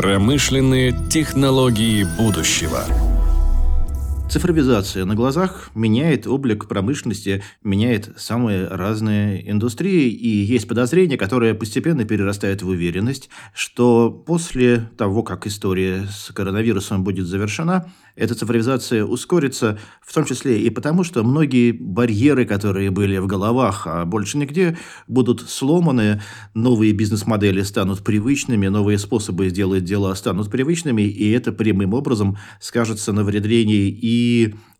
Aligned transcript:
Промышленные 0.00 0.92
технологии 1.10 2.04
будущего. 2.04 3.09
Цифровизация 4.30 5.04
на 5.06 5.16
глазах 5.16 5.72
меняет 5.74 6.28
облик 6.28 6.68
промышленности, 6.68 7.42
меняет 7.64 8.12
самые 8.16 8.68
разные 8.68 9.50
индустрии, 9.50 10.08
и 10.08 10.28
есть 10.28 10.68
подозрение, 10.68 11.18
которое 11.18 11.52
постепенно 11.52 12.04
перерастает 12.04 12.62
в 12.62 12.68
уверенность, 12.68 13.28
что 13.52 14.08
после 14.08 14.88
того, 14.96 15.24
как 15.24 15.48
история 15.48 16.06
с 16.08 16.32
коронавирусом 16.32 17.02
будет 17.02 17.26
завершена, 17.26 17.90
эта 18.14 18.36
цифровизация 18.36 19.04
ускорится, 19.04 19.80
в 20.00 20.14
том 20.14 20.24
числе 20.24 20.60
и 20.60 20.70
потому, 20.70 21.02
что 21.02 21.24
многие 21.24 21.72
барьеры, 21.72 22.44
которые 22.44 22.92
были 22.92 23.18
в 23.18 23.26
головах, 23.26 23.86
а 23.86 24.04
больше 24.04 24.38
нигде, 24.38 24.78
будут 25.08 25.40
сломаны, 25.48 26.22
новые 26.54 26.92
бизнес-модели 26.92 27.62
станут 27.62 28.04
привычными, 28.04 28.68
новые 28.68 28.98
способы 28.98 29.48
сделать 29.48 29.84
дела 29.84 30.14
станут 30.14 30.50
привычными, 30.50 31.02
и 31.02 31.30
это 31.32 31.50
прямым 31.50 31.94
образом 31.94 32.38
скажется 32.60 33.12
на 33.12 33.24
внедрении 33.24 33.88
и 33.88 34.19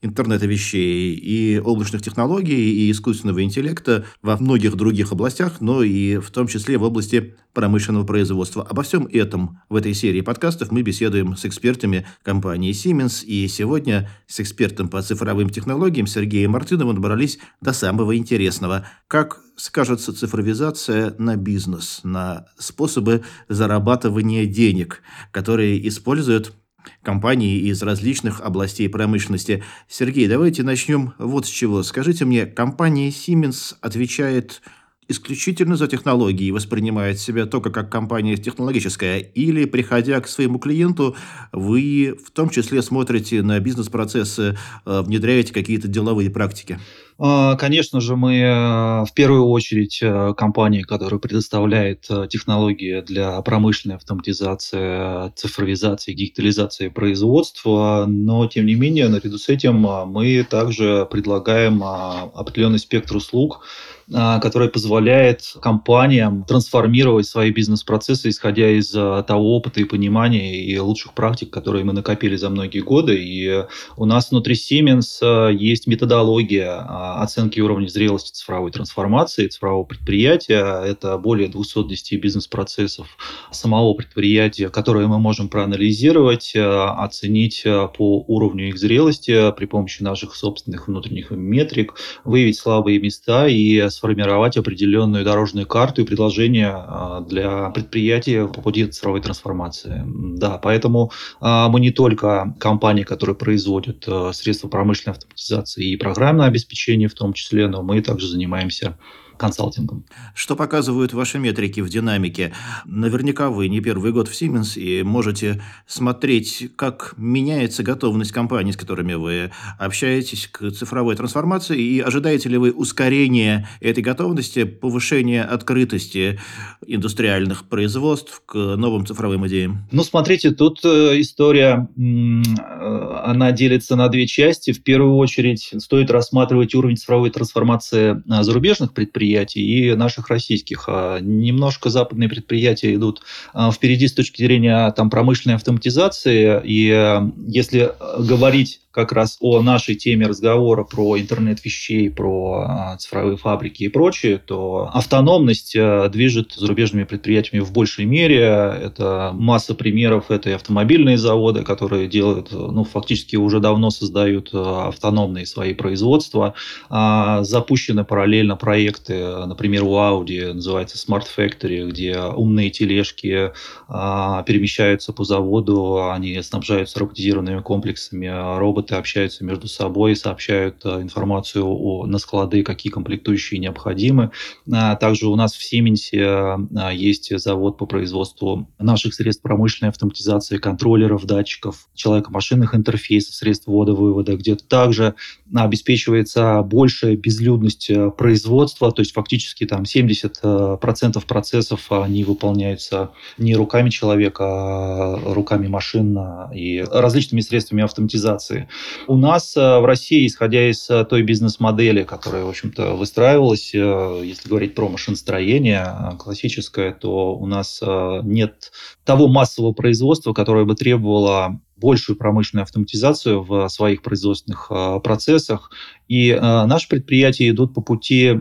интернета 0.03 0.47
вещей, 0.47 1.15
и 1.15 1.59
облачных 1.59 2.03
технологий, 2.03 2.87
и 2.87 2.91
искусственного 2.91 3.43
интеллекта 3.43 4.05
во 4.23 4.37
многих 4.37 4.77
других 4.77 5.13
областях, 5.13 5.61
но 5.61 5.83
и 5.83 6.17
в 6.17 6.31
том 6.31 6.47
числе 6.47 6.79
в 6.79 6.83
области 6.83 7.35
промышленного 7.53 8.05
производства. 8.05 8.63
Обо 8.63 8.83
всем 8.83 9.07
этом 9.07 9.61
в 9.69 9.77
этой 9.77 9.93
серии 9.95 10.21
подкастов 10.21 10.71
мы 10.71 10.83
беседуем 10.83 11.37
с 11.37 11.45
экспертами 11.45 12.07
компании 12.23 12.73
Siemens, 12.73 13.25
и 13.25 13.47
сегодня 13.49 14.09
с 14.27 14.41
экспертом 14.41 14.89
по 14.89 15.03
цифровым 15.03 15.51
технологиям 15.51 16.07
Сергеем 16.07 16.53
Мартыновым 16.53 16.97
добрались 16.97 17.39
до 17.61 17.73
самого 17.73 18.17
интересного. 18.17 18.87
Как 19.07 19.41
скажется 19.57 20.15
цифровизация 20.15 21.15
на 21.19 21.37
бизнес, 21.37 22.01
на 22.05 22.47
способы 22.59 23.23
зарабатывания 23.49 24.47
денег, 24.47 25.03
которые 25.33 25.87
используют 25.87 26.55
компании 27.03 27.59
из 27.59 27.83
различных 27.83 28.41
областей 28.41 28.89
промышленности. 28.89 29.63
Сергей, 29.89 30.29
давайте 30.29 30.63
начнем 30.63 31.15
вот 31.19 31.47
с 31.47 31.49
чего. 31.49 31.83
Скажите 31.83 32.25
мне, 32.25 32.47
компания 32.47 33.09
Siemens 33.09 33.75
отвечает 33.81 34.63
исключительно 35.11 35.77
за 35.77 35.89
технологии 35.89 36.51
воспринимает 36.51 37.19
себя 37.19 37.47
только 37.47 37.71
как 37.71 37.91
компания 37.91 38.37
технологическая, 38.37 39.19
или, 39.19 39.65
приходя 39.65 40.21
к 40.21 40.29
своему 40.29 40.59
клиенту, 40.59 41.17
вы 41.53 42.17
в 42.25 42.31
том 42.31 42.49
числе 42.49 42.81
смотрите 42.83 43.43
на 43.43 43.59
бизнес-процессы, 43.59 44.57
э, 44.87 45.03
внедряете 45.03 45.53
какие-то 45.53 45.89
деловые 45.89 46.31
практики? 46.31 46.79
А, 47.19 47.57
конечно 47.57 48.01
же, 48.01 48.17
мы 48.17 48.37
э, 48.37 49.05
в 49.05 49.13
первую 49.15 49.47
очередь 49.47 49.99
э, 50.01 50.33
компания, 50.37 50.85
которая 50.85 51.19
предоставляет 51.21 52.09
технологии 52.31 53.03
для 53.03 53.43
промышленной 53.43 53.97
автоматизации, 53.97 55.33
цифровизации, 55.35 56.15
дигитализации 56.15 56.89
производства, 56.89 58.05
но 58.09 58.47
тем 58.47 58.67
не 58.67 58.75
менее, 58.75 59.09
наряду 59.09 59.39
с 59.39 59.49
этим 59.49 59.81
мы 59.81 60.47
также 60.49 61.07
предлагаем 61.11 61.83
определенный 61.83 62.79
спектр 62.79 63.17
услуг, 63.17 63.65
который 64.13 64.69
позволяет 64.69 65.43
компаниям 65.63 66.45
трансформировать 66.45 67.27
свои 67.27 67.51
бизнес-процессы, 67.51 68.31
исходя 68.31 68.69
из 68.69 68.91
того 68.91 69.57
опыта 69.57 69.81
и 69.81 69.85
понимания 69.85 70.65
и 70.65 70.79
лучших 70.79 71.15
практик, 71.15 71.51
которые 71.51 71.85
мы 71.85 71.93
накопили 71.93 72.37
за 72.37 72.51
многие 72.51 72.81
годы. 72.81 73.17
И 73.23 73.65
у 73.97 74.05
нас 74.05 74.31
внутри 74.31 74.55
Siemens 74.55 75.53
есть 75.53 75.87
методология 75.87 77.21
оценки 77.23 77.61
уровня 77.61 77.89
зрелости 77.89 78.33
цифровой 78.33 78.71
трансформации, 78.71 79.47
цифрового 79.47 79.85
предприятия. 79.85 80.83
Это 80.83 81.17
более 81.19 81.49
210 81.49 82.21
бизнес-процессов 82.21 83.07
самого 83.51 83.95
предприятия, 83.95 84.69
которые 84.69 85.07
мы 85.07 85.19
можем 85.19 85.49
проанализировать, 85.49 86.55
оценить 86.57 87.65
по 87.97 88.25
уровню 88.27 88.69
их 88.69 88.79
зрелости 88.79 89.53
при 89.53 89.67
помощи 89.67 90.03
наших 90.03 90.35
собственных 90.35 90.89
внутренних 90.89 91.31
метрик, 91.31 91.95
выявить 92.25 92.59
слабые 92.59 92.99
места 92.99 93.47
и 93.47 93.81
сформировать 94.01 94.57
определенную 94.57 95.25
дорожную 95.25 95.67
карту 95.67 96.01
и 96.01 96.05
предложение 96.07 96.75
э, 96.75 97.21
для 97.29 97.69
предприятия 97.71 98.47
по 98.47 98.63
пути 98.63 98.87
цифровой 98.87 99.21
трансформации. 99.21 100.03
Да, 100.07 100.59
поэтому 100.59 101.13
мы 101.41 101.81
не 101.81 101.91
только 101.91 102.55
компания, 102.59 103.05
которая 103.05 103.35
производит 103.35 104.07
средства 104.33 104.69
промышленной 104.69 105.17
автоматизации 105.17 105.91
и 105.91 105.97
программное 105.97 106.47
обеспечение, 106.47 107.09
в 107.09 107.15
том 107.15 107.33
числе, 107.35 107.69
но 107.69 107.83
мы 107.83 108.01
также 108.01 108.27
занимаемся 108.27 108.97
консалтингом. 109.41 110.05
Что 110.35 110.55
показывают 110.55 111.15
ваши 111.15 111.39
метрики 111.39 111.81
в 111.81 111.89
динамике? 111.89 112.53
Наверняка 112.85 113.49
вы 113.49 113.69
не 113.69 113.81
первый 113.81 114.13
год 114.13 114.29
в 114.29 114.33
Siemens 114.33 114.79
и 114.79 115.03
можете 115.03 115.63
смотреть, 115.87 116.71
как 116.77 117.15
меняется 117.17 117.83
готовность 117.83 118.33
компаний, 118.33 118.73
с 118.73 118.77
которыми 118.77 119.15
вы 119.15 119.51
общаетесь 119.79 120.47
к 120.47 120.71
цифровой 120.73 121.17
трансформации, 121.17 121.81
и 121.81 122.01
ожидаете 122.01 122.51
ли 122.51 122.59
вы 122.59 122.71
ускорения 122.71 123.67
этой 123.81 124.03
готовности, 124.03 124.65
повышения 124.65 125.43
открытости 125.43 126.39
индустриальных 126.87 127.65
производств 127.65 128.43
к 128.45 128.55
новым 128.55 129.07
цифровым 129.07 129.47
идеям? 129.47 129.89
Ну, 129.91 130.05
смотрите, 130.05 130.51
тут 130.51 130.81
э, 130.85 131.19
история, 131.21 131.89
э, 131.97 133.23
она 133.25 133.53
делится 133.53 133.97
на 133.97 134.09
две 134.09 134.27
части. 134.27 134.73
В 134.73 134.83
первую 134.83 135.17
очередь 135.17 135.73
стоит 135.79 136.11
рассматривать 136.11 136.75
уровень 136.75 136.99
цифровой 136.99 137.31
трансформации 137.31 138.23
э, 138.29 138.43
зарубежных 138.43 138.93
предприятий, 138.93 139.30
предприятий 139.31 139.61
и 139.61 139.95
наших 139.95 140.29
российских. 140.29 140.85
А 140.89 141.19
немножко 141.21 141.91
западные 141.91 142.29
предприятия 142.29 142.95
идут 142.95 143.23
а, 143.53 143.71
впереди 143.71 144.09
с 144.09 144.13
точки 144.13 144.43
зрения 144.43 144.91
там, 144.93 145.11
промышленной 145.11 145.57
автоматизации. 145.57 146.61
И 146.65 146.91
э, 146.91 147.21
если 147.47 147.93
говорить 148.19 148.81
как 148.93 149.13
раз 149.13 149.37
о 149.41 149.63
нашей 149.63 149.95
теме 149.95 150.27
разговора 150.27 150.83
про 150.83 151.19
интернет 151.19 151.65
вещей, 151.65 152.11
про 152.11 152.65
а, 152.67 152.97
цифровые 152.97 153.37
фабрики 153.37 153.85
и 153.85 153.89
прочее, 153.89 154.39
то 154.39 154.91
автономность 154.93 155.77
а, 155.77 156.09
движет 156.09 156.53
зарубежными 156.53 157.05
предприятиями 157.05 157.63
в 157.63 157.73
большей 157.73 158.05
мере. 158.05 158.41
Это 158.41 159.31
масса 159.33 159.75
примеров. 159.75 160.31
Это 160.31 160.51
и 160.51 160.55
автомобильные 160.55 161.19
заводы, 161.19 161.63
которые 161.63 162.09
делают, 162.09 162.51
ну, 162.51 162.83
фактически 162.83 163.37
уже 163.37 163.61
давно 163.61 163.91
создают 163.91 164.51
а, 164.53 164.89
автономные 164.89 165.47
свои 165.47 165.73
производства. 165.73 166.55
Запущены 166.89 168.05
параллельно 168.05 168.57
проекты, 168.57 169.47
например, 169.47 169.85
у 169.85 169.95
Audi, 169.95 170.53
называется 170.53 170.97
Smart 170.97 171.25
Factory, 171.37 171.89
где 171.89 172.19
умные 172.19 172.71
тележки 172.71 173.53
перемещаются 173.89 175.13
по 175.13 175.25
заводу, 175.25 176.11
они 176.11 176.41
снабжаются 176.43 176.99
роботизированными 176.99 177.61
комплексами 177.61 178.59
роботов 178.59 178.80
роботы 178.81 178.95
общаются 178.95 179.45
между 179.45 179.69
собой, 179.69 180.17
сообщают 180.17 180.85
э, 180.85 181.03
информацию 181.03 181.65
о, 181.67 182.07
на 182.07 182.19
склады, 182.19 182.63
какие 182.63 182.91
комплектующие 182.91 183.61
необходимы. 183.61 184.31
А 184.73 184.97
также 184.97 185.27
у 185.27 185.37
нас 185.37 185.55
в 185.55 185.63
Сименсе 185.63 186.19
э, 186.19 186.57
есть 186.95 187.39
завод 187.39 187.77
по 187.77 187.87
производству 187.87 188.69
наших 188.79 189.15
средств 189.15 189.43
промышленной 189.43 189.91
автоматизации, 189.91 190.57
контроллеров, 190.57 191.27
датчиков, 191.27 191.89
человека-машинных 191.95 192.75
интерфейсов, 192.75 193.35
средств 193.35 193.67
ввода-вывода, 193.67 194.37
где 194.37 194.57
также 194.57 195.15
обеспечивается 195.55 196.63
большая 196.63 197.17
безлюдность 197.17 197.91
э, 197.91 198.11
производства, 198.11 198.91
то 198.93 199.03
есть 199.03 199.13
фактически 199.13 199.67
там 199.67 199.83
70% 199.83 201.27
процессов 201.27 201.93
они 201.93 202.25
выполняются 202.25 203.11
не 203.37 203.55
руками 203.55 203.91
человека, 203.91 204.45
а 204.45 205.35
руками 205.35 205.67
машин 205.69 206.19
и 206.55 206.83
различными 206.91 207.41
средствами 207.41 207.83
автоматизации. 207.83 208.69
У 209.07 209.17
нас 209.17 209.57
э, 209.57 209.61
в 209.61 209.85
России, 209.85 210.27
исходя 210.27 210.69
из 210.69 210.89
э, 210.91 211.05
той 211.05 211.23
бизнес-модели, 211.23 212.05
которая, 212.05 212.45
в 212.45 212.49
общем-то, 212.49 212.95
выстраивалась, 212.95 213.75
э, 213.75 214.23
если 214.25 214.49
говорить 214.49 214.75
про 214.75 214.89
машиностроение 214.89 216.17
классическое, 216.19 216.93
то 216.93 217.35
у 217.35 217.47
нас 217.47 217.83
нет 218.23 218.73
того 219.05 219.29
массового 219.29 219.73
производства, 219.73 220.33
которое 220.33 220.65
бы 220.65 220.75
требовало 220.75 221.61
большую 221.77 222.17
промышленную 222.17 222.65
автоматизацию 222.65 223.43
в 223.43 223.69
своих 223.69 224.03
производственных 224.03 224.71
процессах. 225.03 225.71
И 226.09 226.37
наши 226.41 226.89
предприятия 226.89 227.49
идут 227.49 227.75
по 227.75 227.81
пути 227.81 228.39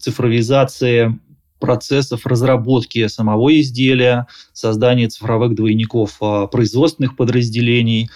цифровизации 0.00 1.18
процессов 1.58 2.24
разработки 2.26 3.06
самого 3.08 3.58
изделия, 3.60 4.26
создания 4.52 5.08
цифровых 5.08 5.54
двойников 5.54 6.18
производственных 6.50 7.16
подразделений, 7.16 8.10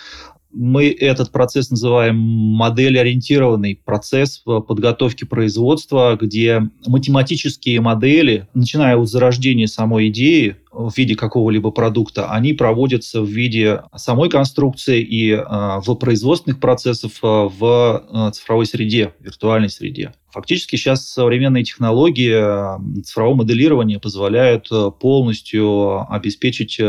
мы 0.52 0.90
этот 0.90 1.32
процесс 1.32 1.70
называем 1.70 2.16
модель-ориентированный 2.16 3.80
процесс 3.84 4.42
в 4.44 4.60
подготовке 4.60 5.26
производства, 5.26 6.18
где 6.20 6.62
математические 6.86 7.80
модели, 7.80 8.48
начиная 8.54 8.96
от 8.96 9.08
зарождения 9.08 9.66
самой 9.66 10.08
идеи 10.08 10.56
в 10.72 10.92
виде 10.96 11.14
какого-либо 11.14 11.70
продукта, 11.70 12.30
они 12.30 12.54
проводятся 12.54 13.20
в 13.20 13.28
виде 13.28 13.82
самой 13.94 14.30
конструкции 14.30 15.02
и 15.02 15.30
э, 15.32 15.44
в 15.44 15.94
производственных 15.96 16.60
процессов 16.60 17.12
э, 17.22 17.26
в 17.26 18.04
э, 18.10 18.30
цифровой 18.32 18.66
среде, 18.66 19.12
виртуальной 19.20 19.68
среде. 19.68 20.12
Фактически 20.30 20.76
сейчас 20.76 21.06
современные 21.06 21.62
технологии 21.62 23.02
цифрового 23.02 23.38
моделирования 23.38 23.98
позволяют 23.98 24.70
полностью 24.98 26.10
обеспечить 26.10 26.80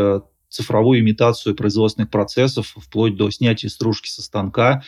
цифровую 0.53 0.99
имитацию 0.99 1.55
производственных 1.55 2.11
процессов, 2.11 2.75
вплоть 2.77 3.15
до 3.15 3.31
снятия 3.31 3.69
стружки 3.69 4.07
со 4.07 4.21
станка, 4.21 4.83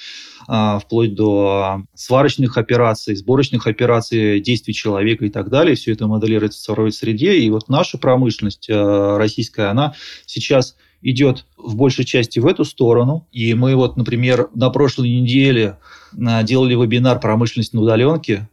а, 0.47 0.77
вплоть 0.77 1.15
до 1.15 1.81
сварочных 1.95 2.57
операций, 2.57 3.15
сборочных 3.15 3.65
операций, 3.65 4.39
действий 4.39 4.75
человека 4.75 5.25
и 5.25 5.29
так 5.29 5.49
далее. 5.49 5.75
Все 5.75 5.91
это 5.91 6.05
моделируется 6.05 6.59
в 6.59 6.61
цифровой 6.61 6.91
среде. 6.91 7.39
И 7.39 7.49
вот 7.49 7.67
наша 7.67 7.97
промышленность 7.97 8.69
э, 8.69 9.17
российская, 9.17 9.71
она 9.71 9.95
сейчас 10.27 10.75
идет 11.01 11.45
в 11.57 11.75
большей 11.75 12.05
части 12.05 12.39
в 12.39 12.45
эту 12.45 12.63
сторону. 12.63 13.27
И 13.31 13.53
мы 13.55 13.75
вот, 13.75 13.97
например, 13.97 14.49
на 14.53 14.69
прошлой 14.69 15.09
неделе 15.09 15.77
э, 16.15 16.43
делали 16.43 16.75
вебинар 16.75 17.19
«Промышленность 17.19 17.73
на 17.73 17.81
удаленке», 17.81 18.49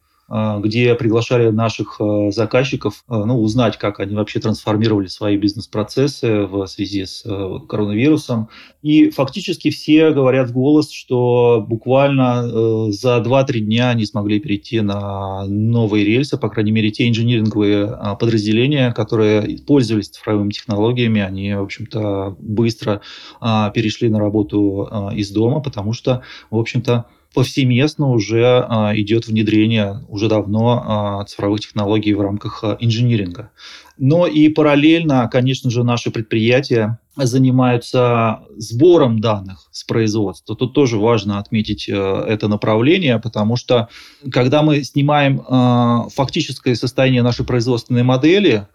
где 0.61 0.94
приглашали 0.94 1.50
наших 1.50 2.00
а, 2.00 2.31
заказчиков 2.31 3.05
а, 3.06 3.26
ну, 3.26 3.40
узнать, 3.43 3.76
как 3.76 4.00
они 4.00 4.14
вообще 4.14 4.40
трансформировали 4.40 5.06
свои 5.06 5.37
бизнес-процессы 5.37 6.46
в 6.46 6.67
связи 6.67 7.05
с 7.05 7.23
вот, 7.25 7.67
коронавирусом. 7.67 8.49
И 8.81 9.11
фактически 9.11 9.70
все 9.70 10.11
говорят 10.11 10.49
в 10.49 10.52
голос, 10.55 10.90
что 10.90 11.64
буквально 11.69 12.44
э, 12.44 12.93
за 12.93 13.19
2-3 13.19 13.58
дня 13.61 13.90
они 13.90 14.06
смогли 14.06 14.40
перейти 14.40 14.81
на 14.81 15.44
новые 15.46 16.05
рельсы, 16.05 16.38
по 16.38 16.49
крайней 16.49 16.73
мере, 16.73 16.90
те 16.90 17.08
инжиниринговые 17.08 18.17
подразделения, 18.19 18.93
которые 18.93 19.58
пользовались 19.58 20.08
цифровыми 20.08 20.50
технологиями, 20.50 21.20
они, 21.20 21.55
в 21.55 21.62
общем-то, 21.62 22.37
быстро 22.40 23.02
перешли 23.40 24.08
на 24.08 24.19
работу 24.19 25.11
из 25.14 25.31
дома, 25.31 25.61
потому 25.61 25.93
что, 25.93 26.23
в 26.50 26.56
общем-то, 26.56 27.06
повсеместно 27.32 28.08
уже 28.08 28.64
а, 28.69 28.93
идет 28.94 29.26
внедрение 29.26 30.05
уже 30.08 30.29
давно 30.29 30.82
а, 30.84 31.25
цифровых 31.25 31.61
технологий 31.61 32.12
в 32.14 32.20
рамках 32.20 32.62
а, 32.64 32.76
инжиниринга. 32.81 33.50
Но 33.99 34.26
и 34.26 34.49
параллельно, 34.49 35.29
конечно 35.31 35.70
же, 35.70 35.84
наши 35.84 36.11
предприятия 36.11 36.99
занимаются 37.17 38.40
сбором 38.56 39.20
данных 39.20 39.69
с 39.70 39.84
производства. 39.84 40.56
Тут 40.56 40.73
тоже 40.73 40.99
важно 40.99 41.38
отметить 41.38 41.88
э, 41.88 41.93
это 41.94 42.49
направление, 42.49 43.19
потому 43.19 43.56
что 43.56 43.88
когда 44.31 44.62
мы 44.62 44.82
снимаем 44.82 46.08
фактическое 46.08 46.75
состояние 46.75 47.23
нашей 47.23 47.44
производственной 47.44 48.02
модели, 48.02 48.67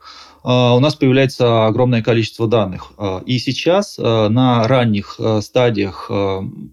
у 0.43 0.79
нас 0.79 0.95
появляется 0.95 1.65
огромное 1.67 2.01
количество 2.01 2.47
данных. 2.47 2.91
А, 2.97 3.21
и 3.25 3.39
сейчас 3.39 3.97
а, 3.99 4.29
на 4.29 4.67
ранних 4.67 5.19
стадиях 5.41 6.09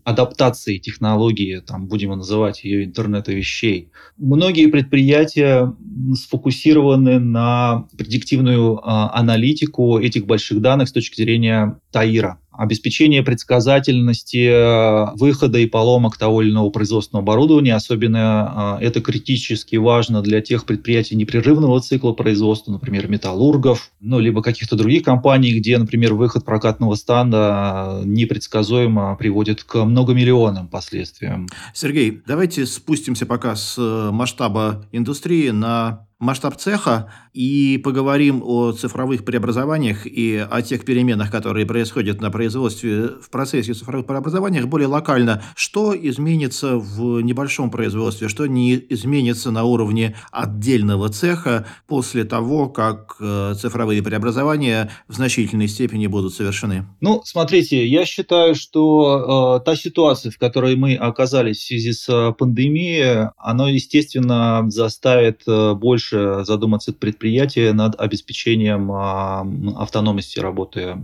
адаптации 0.04 0.78
технологии, 0.78 1.60
там, 1.60 1.86
будем 1.86 2.10
называть 2.10 2.64
ее 2.64 2.84
интернета 2.84 3.32
вещей, 3.32 3.90
многие 4.16 4.66
предприятия 4.66 5.74
сфокусированы 6.14 7.18
на 7.18 7.86
предиктивную 7.96 8.80
аналитику 8.84 9.98
этих 9.98 10.26
больших 10.26 10.60
данных 10.60 10.88
с 10.88 10.92
точки 10.92 11.20
зрения 11.20 11.78
ТАИРа 11.90 12.38
обеспечение 12.56 13.22
предсказательности 13.22 14.46
э, 14.48 15.14
выхода 15.16 15.58
и 15.58 15.66
поломок 15.66 16.16
того 16.16 16.42
или 16.42 16.50
иного 16.50 16.70
производственного 16.70 17.22
оборудования. 17.22 17.74
Особенно 17.74 18.78
э, 18.80 18.84
это 18.86 19.00
критически 19.00 19.76
важно 19.76 20.22
для 20.22 20.40
тех 20.40 20.64
предприятий 20.64 21.16
непрерывного 21.16 21.80
цикла 21.80 22.12
производства, 22.12 22.72
например, 22.72 23.08
металлургов, 23.08 23.90
ну, 24.00 24.18
либо 24.18 24.42
каких-то 24.42 24.76
других 24.76 25.02
компаний, 25.02 25.52
где, 25.58 25.78
например, 25.78 26.14
выход 26.14 26.44
прокатного 26.44 26.94
станда 26.94 28.00
э, 28.02 28.06
непредсказуемо 28.06 29.16
приводит 29.16 29.64
к 29.64 29.84
многомиллионным 29.84 30.68
последствиям. 30.68 31.48
Сергей, 31.72 32.22
давайте 32.26 32.66
спустимся 32.66 33.26
пока 33.26 33.56
с 33.56 33.78
масштаба 33.78 34.86
индустрии 34.92 35.50
на 35.50 36.06
масштаб 36.18 36.56
цеха 36.56 37.10
и 37.32 37.80
поговорим 37.82 38.42
о 38.44 38.72
цифровых 38.72 39.24
преобразованиях 39.24 40.06
и 40.06 40.36
о 40.36 40.62
тех 40.62 40.84
переменах, 40.84 41.30
которые 41.30 41.66
происходят 41.66 42.20
на 42.20 42.30
производстве 42.30 43.08
в 43.08 43.28
процессе 43.30 43.74
цифровых 43.74 44.06
преобразований 44.06 44.62
более 44.62 44.88
локально. 44.88 45.42
Что 45.56 45.94
изменится 45.96 46.76
в 46.76 47.20
небольшом 47.20 47.70
производстве, 47.70 48.28
что 48.28 48.46
не 48.46 48.74
изменится 48.90 49.50
на 49.50 49.64
уровне 49.64 50.16
отдельного 50.30 51.08
цеха 51.08 51.66
после 51.86 52.24
того, 52.24 52.68
как 52.68 53.16
э, 53.20 53.54
цифровые 53.60 54.02
преобразования 54.02 54.90
в 55.08 55.14
значительной 55.14 55.68
степени 55.68 56.06
будут 56.06 56.34
совершены? 56.34 56.86
Ну, 57.00 57.22
смотрите, 57.24 57.86
я 57.86 58.06
считаю, 58.06 58.54
что 58.54 59.58
э, 59.60 59.64
та 59.64 59.74
ситуация, 59.76 60.30
в 60.30 60.38
которой 60.38 60.76
мы 60.76 60.94
оказались 60.94 61.58
в 61.58 61.66
связи 61.66 61.92
с 61.92 62.34
пандемией, 62.38 63.30
она, 63.38 63.68
естественно, 63.68 64.64
заставит 64.68 65.42
э, 65.46 65.74
больше 65.74 66.03
больше 66.04 66.44
задуматься 66.44 66.92
предприятие 66.92 67.72
над 67.72 67.98
обеспечением 68.00 68.90
а, 68.92 69.46
автономности 69.76 70.38
работы 70.38 70.96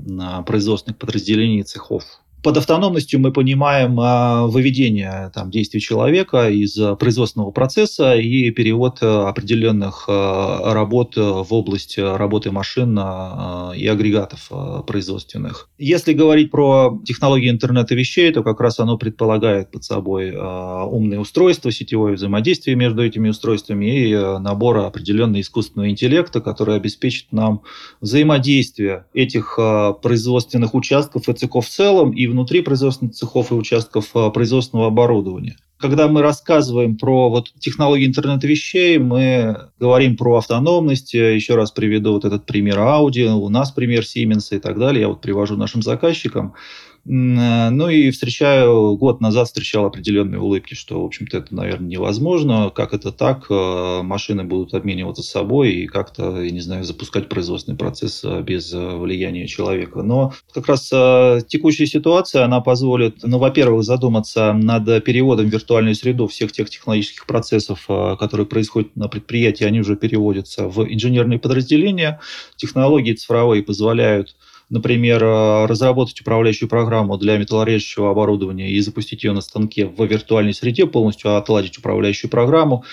производственных 0.47 0.99
подразделений 0.99 1.61
и 1.61 1.63
цехов. 1.63 2.05
Под 2.43 2.57
автономностью 2.57 3.21
мы 3.21 3.33
понимаем 3.33 4.01
а, 4.01 4.47
выведение 4.47 5.31
там, 5.35 5.51
действий 5.51 5.81
человека 5.81 6.49
из 6.49 6.79
производственного 6.99 7.51
процесса 7.51 8.15
и 8.17 8.51
перевод 8.51 8.99
а, 9.03 9.29
определенных 9.29 10.07
а, 10.09 10.73
работ 10.73 11.17
в 11.17 11.47
область 11.51 11.99
работы 11.99 12.51
машин 12.51 12.99
и 12.99 13.87
агрегатов 13.87 14.51
производственных. 14.87 15.69
Если 15.79 16.13
говорить 16.13 16.51
про 16.51 16.99
технологии 17.05 17.51
интернета 17.51 17.95
вещей, 17.95 18.33
то 18.33 18.43
как 18.43 18.61
раз 18.61 18.81
оно 18.81 18.97
предполагает 18.97 19.71
под 19.71 19.85
собой 19.85 20.31
умные 20.35 21.21
устройства, 21.21 21.71
сетевое 21.71 22.15
взаимодействие 22.15 22.77
между 22.77 23.05
этими 23.05 23.29
устройствами 23.29 24.09
и 24.09 24.15
набор 24.15 24.79
определенного 24.79 25.41
искусственного 25.41 25.91
интеллекта, 25.91 26.41
который 26.41 26.77
обеспечит 26.77 27.33
нам 27.33 27.63
взаимодействие 28.01 29.05
этих 29.13 29.59
производственных 30.03 30.75
участков 30.75 31.29
и 31.29 31.33
цехов 31.33 31.67
в 31.67 31.71
целом 31.71 32.13
и 32.13 32.30
внутри 32.31 32.63
производственных 32.63 33.15
цехов 33.15 33.51
и 33.51 33.55
участков 33.55 34.11
а, 34.15 34.31
производственного 34.31 34.89
оборудования. 34.89 35.57
Когда 35.79 36.09
мы 36.09 36.21
рассказываем 36.21 36.97
про 36.97 37.31
вот 37.31 37.53
технологии 37.59 38.07
интернета 38.07 38.47
вещей, 38.47 38.99
мы 38.99 39.69
говорим 39.79 40.17
про 40.17 40.37
автономность. 40.37 41.15
Еще 41.15 41.55
раз 41.55 41.71
приведу 41.71 42.13
вот 42.13 42.27
этот 42.27 42.45
пример 42.45 42.79
Audi, 42.79 43.27
у 43.27 43.49
нас 43.49 43.71
пример 43.71 44.03
Siemens 44.03 44.55
и 44.55 44.59
так 44.59 44.79
далее. 44.79 45.03
Я 45.03 45.09
вот 45.09 45.23
привожу 45.23 45.57
нашим 45.57 45.81
заказчикам. 45.81 46.55
Э, 47.07 47.71
ну 47.71 47.89
и 47.89 48.11
встречаю, 48.11 48.97
год 48.97 49.21
назад 49.21 49.47
встречал 49.47 49.87
определенные 49.87 50.41
улыбки, 50.41 50.75
что, 50.75 51.03
в 51.03 51.07
общем-то, 51.07 51.39
это, 51.39 51.55
наверное, 51.55 51.89
невозможно. 51.89 52.71
Как 52.71 52.93
это 52.93 53.11
так? 53.13 53.47
Э, 53.51 54.03
машины 54.03 54.45
будут 54.45 54.75
обмениваться 54.75 55.23
с 55.23 55.31
собой 55.31 55.73
и 55.73 55.87
как-то, 55.87 56.43
я 56.43 56.51
не 56.51 56.61
знаю, 56.61 56.85
запускать 56.85 57.29
производственный 57.29 57.79
процесс 57.79 58.23
э, 58.25 58.43
без 58.43 58.73
влияния 58.73 59.47
человека. 59.47 60.03
Но 60.03 60.33
как 60.53 60.69
раз 60.69 60.89
текущая 61.47 61.87
ситуация, 61.87 62.45
она 62.45 62.61
позволит, 62.61 63.19
ну, 63.23 63.39
во-первых, 63.39 63.85
задуматься 63.85 64.53
над 64.53 65.05
переводом 65.05 65.47
в 65.49 65.53
виртуальную 65.53 65.95
среду 65.95 66.27
всех 66.27 66.53
тех 66.53 66.69
технологических 66.69 67.27
процессов, 67.27 67.87
которые 68.19 68.47
происходят 68.47 68.95
на 68.97 69.09
предприятии, 69.09 69.65
они 69.65 69.81
уже 69.81 69.97
переводятся 69.97 70.69
в 70.69 70.85
инженерные 70.85 71.39
подразделения. 71.39 72.21
Технологии 72.57 73.15
цифровые 73.15 73.63
позволяют 73.63 74.35
например, 74.71 75.23
э, 75.23 75.67
разработать 75.67 76.21
управляющую 76.21 76.69
программу 76.69 77.19
для 77.19 77.37
металлорежущего 77.37 78.11
оборудования 78.11 78.71
и 78.71 78.81
запустить 78.81 79.25
ее 79.25 79.33
на 79.33 79.41
станке 79.41 79.87
в 79.87 80.03
виртуальной 80.05 80.55
среде, 80.55 80.87
полностью 80.87 81.37
отладить 81.37 81.77
управляющую 81.77 82.31
программу. 82.31 82.85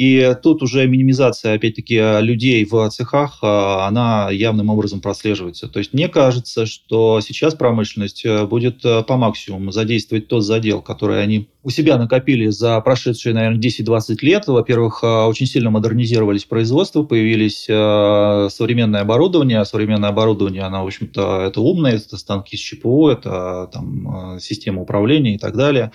И 0.00 0.34
тут 0.42 0.62
уже 0.62 0.86
минимизация, 0.86 1.56
опять-таки, 1.56 2.00
людей 2.22 2.64
в 2.64 2.88
цехах, 2.88 3.40
а, 3.42 3.86
она 3.86 4.30
явным 4.30 4.70
образом 4.70 5.02
прослеживается. 5.02 5.68
То 5.68 5.78
есть 5.78 5.92
мне 5.92 6.08
кажется, 6.08 6.64
что 6.64 7.20
сейчас 7.20 7.54
промышленность 7.54 8.24
э, 8.24 8.46
будет 8.46 8.82
э, 8.82 9.02
по 9.02 9.18
максимуму 9.18 9.72
задействовать 9.72 10.26
тот 10.26 10.42
задел, 10.42 10.80
который 10.80 11.22
они 11.22 11.50
у 11.62 11.68
себя 11.68 11.98
накопили 11.98 12.46
за 12.46 12.80
прошедшие, 12.80 13.34
наверное, 13.34 13.60
10-20 13.60 14.16
лет. 14.22 14.46
Во-первых, 14.46 15.00
э, 15.02 15.06
очень 15.06 15.44
сильно 15.44 15.68
модернизировались 15.68 16.44
производства, 16.46 17.02
появились 17.02 17.64
современное 17.64 19.02
оборудование. 19.02 19.58
А 19.58 19.66
современное 19.66 20.08
оборудование, 20.08 20.62
оно, 20.62 20.82
в 20.82 20.86
общем-то, 20.86 21.42
это 21.42 21.60
умное, 21.60 21.96
это 21.96 22.16
станки 22.16 22.56
с 22.56 22.60
ЧПО, 22.60 23.10
это 23.10 23.68
там, 23.70 24.38
система 24.40 24.80
управления 24.80 25.34
и 25.34 25.38
так 25.38 25.54
далее. 25.58 25.92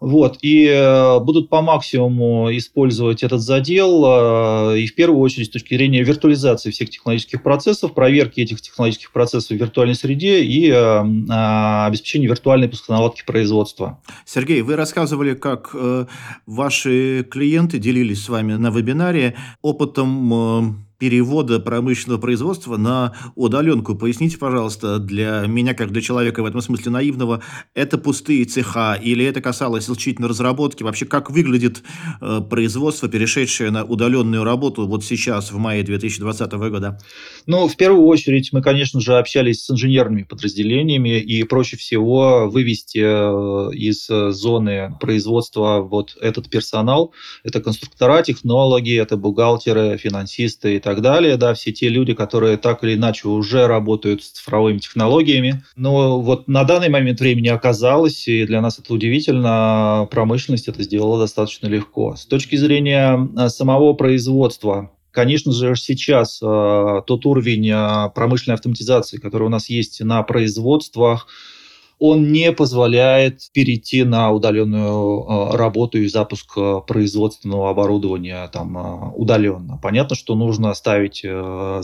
Вот, 0.00 0.38
и 0.42 0.66
э, 0.66 1.18
будут 1.20 1.48
по 1.48 1.60
максимуму 1.60 2.56
использовать 2.56 3.22
этот 3.22 3.40
задел, 3.40 4.04
э, 4.06 4.78
и 4.80 4.86
в 4.86 4.94
первую 4.94 5.20
очередь 5.20 5.48
с 5.48 5.50
точки 5.50 5.74
зрения 5.74 6.04
виртуализации 6.04 6.70
всех 6.70 6.90
технологических 6.90 7.42
процессов, 7.42 7.94
проверки 7.94 8.40
этих 8.40 8.60
технологических 8.60 9.12
процессов 9.12 9.56
в 9.56 9.60
виртуальной 9.60 9.96
среде 9.96 10.42
и 10.42 10.70
э, 10.70 11.86
обеспечения 11.86 12.28
виртуальной 12.28 12.68
пусконаладки 12.68 13.24
производства. 13.26 14.00
Сергей, 14.24 14.62
вы 14.62 14.76
рассказывали, 14.76 15.34
как 15.34 15.74
ваши 16.46 17.26
клиенты 17.28 17.78
делились 17.78 18.24
с 18.24 18.28
вами 18.28 18.54
на 18.54 18.70
вебинаре 18.70 19.36
опытом 19.62 20.87
перевода 20.98 21.60
промышленного 21.60 22.20
производства 22.20 22.76
на 22.76 23.14
удаленку. 23.36 23.94
Поясните, 23.94 24.36
пожалуйста, 24.36 24.98
для 24.98 25.44
меня, 25.46 25.74
как 25.74 25.92
для 25.92 26.02
человека 26.02 26.42
в 26.42 26.46
этом 26.46 26.60
смысле 26.60 26.90
наивного, 26.90 27.42
это 27.74 27.98
пустые 27.98 28.44
цеха 28.44 28.98
или 29.00 29.24
это 29.24 29.40
касалось 29.40 29.84
исключительно 29.84 30.28
разработки? 30.28 30.82
Вообще, 30.82 31.06
как 31.06 31.30
выглядит 31.30 31.82
э, 32.20 32.40
производство, 32.48 33.08
перешедшее 33.08 33.70
на 33.70 33.84
удаленную 33.84 34.42
работу 34.42 34.86
вот 34.86 35.04
сейчас, 35.04 35.52
в 35.52 35.58
мае 35.58 35.84
2020 35.84 36.52
года? 36.52 36.98
Ну, 37.46 37.68
в 37.68 37.76
первую 37.76 38.06
очередь, 38.06 38.52
мы, 38.52 38.60
конечно 38.60 39.00
же, 39.00 39.18
общались 39.18 39.64
с 39.64 39.70
инженерными 39.70 40.24
подразделениями, 40.24 41.20
и 41.20 41.44
проще 41.44 41.76
всего 41.76 42.48
вывести 42.50 42.98
э, 42.98 43.74
из 43.74 44.08
зоны 44.08 44.96
производства 45.00 45.80
вот 45.80 46.16
этот 46.20 46.50
персонал. 46.50 47.12
Это 47.44 47.60
конструктора, 47.60 48.22
технологи, 48.22 48.98
это 48.98 49.16
бухгалтеры, 49.16 49.96
финансисты 49.96 50.76
и 50.76 50.80
так 50.87 50.87
далее, 51.00 51.36
да, 51.36 51.54
все 51.54 51.72
те 51.72 51.88
люди, 51.88 52.14
которые 52.14 52.56
так 52.56 52.82
или 52.84 52.94
иначе 52.94 53.28
уже 53.28 53.66
работают 53.66 54.22
с 54.22 54.30
цифровыми 54.30 54.78
технологиями. 54.78 55.62
Но 55.76 56.20
вот 56.20 56.48
на 56.48 56.64
данный 56.64 56.88
момент 56.88 57.20
времени 57.20 57.48
оказалось, 57.48 58.26
и 58.28 58.44
для 58.44 58.60
нас 58.60 58.78
это 58.78 58.92
удивительно, 58.92 60.08
промышленность 60.10 60.68
это 60.68 60.82
сделала 60.82 61.18
достаточно 61.18 61.66
легко. 61.66 62.16
С 62.16 62.26
точки 62.26 62.56
зрения 62.56 63.18
э, 63.36 63.48
самого 63.48 63.92
производства, 63.94 64.90
Конечно 65.10 65.52
же, 65.52 65.74
сейчас 65.74 66.38
э, 66.40 67.02
тот 67.06 67.26
уровень 67.26 67.70
э, 67.70 68.10
промышленной 68.14 68.54
автоматизации, 68.54 69.16
который 69.16 69.44
у 69.44 69.48
нас 69.48 69.68
есть 69.68 70.00
на 70.00 70.22
производствах, 70.22 71.26
он 71.98 72.30
не 72.30 72.52
позволяет 72.52 73.50
перейти 73.52 74.04
на 74.04 74.30
удаленную 74.30 75.24
э, 75.52 75.56
работу 75.56 75.98
и 75.98 76.06
запуск 76.06 76.52
э, 76.56 76.80
производственного 76.86 77.70
оборудования 77.70 78.48
там 78.52 78.78
э, 78.78 79.12
удаленно. 79.16 79.78
Понятно, 79.82 80.14
что 80.14 80.34
нужно 80.36 80.72
ставить 80.74 81.24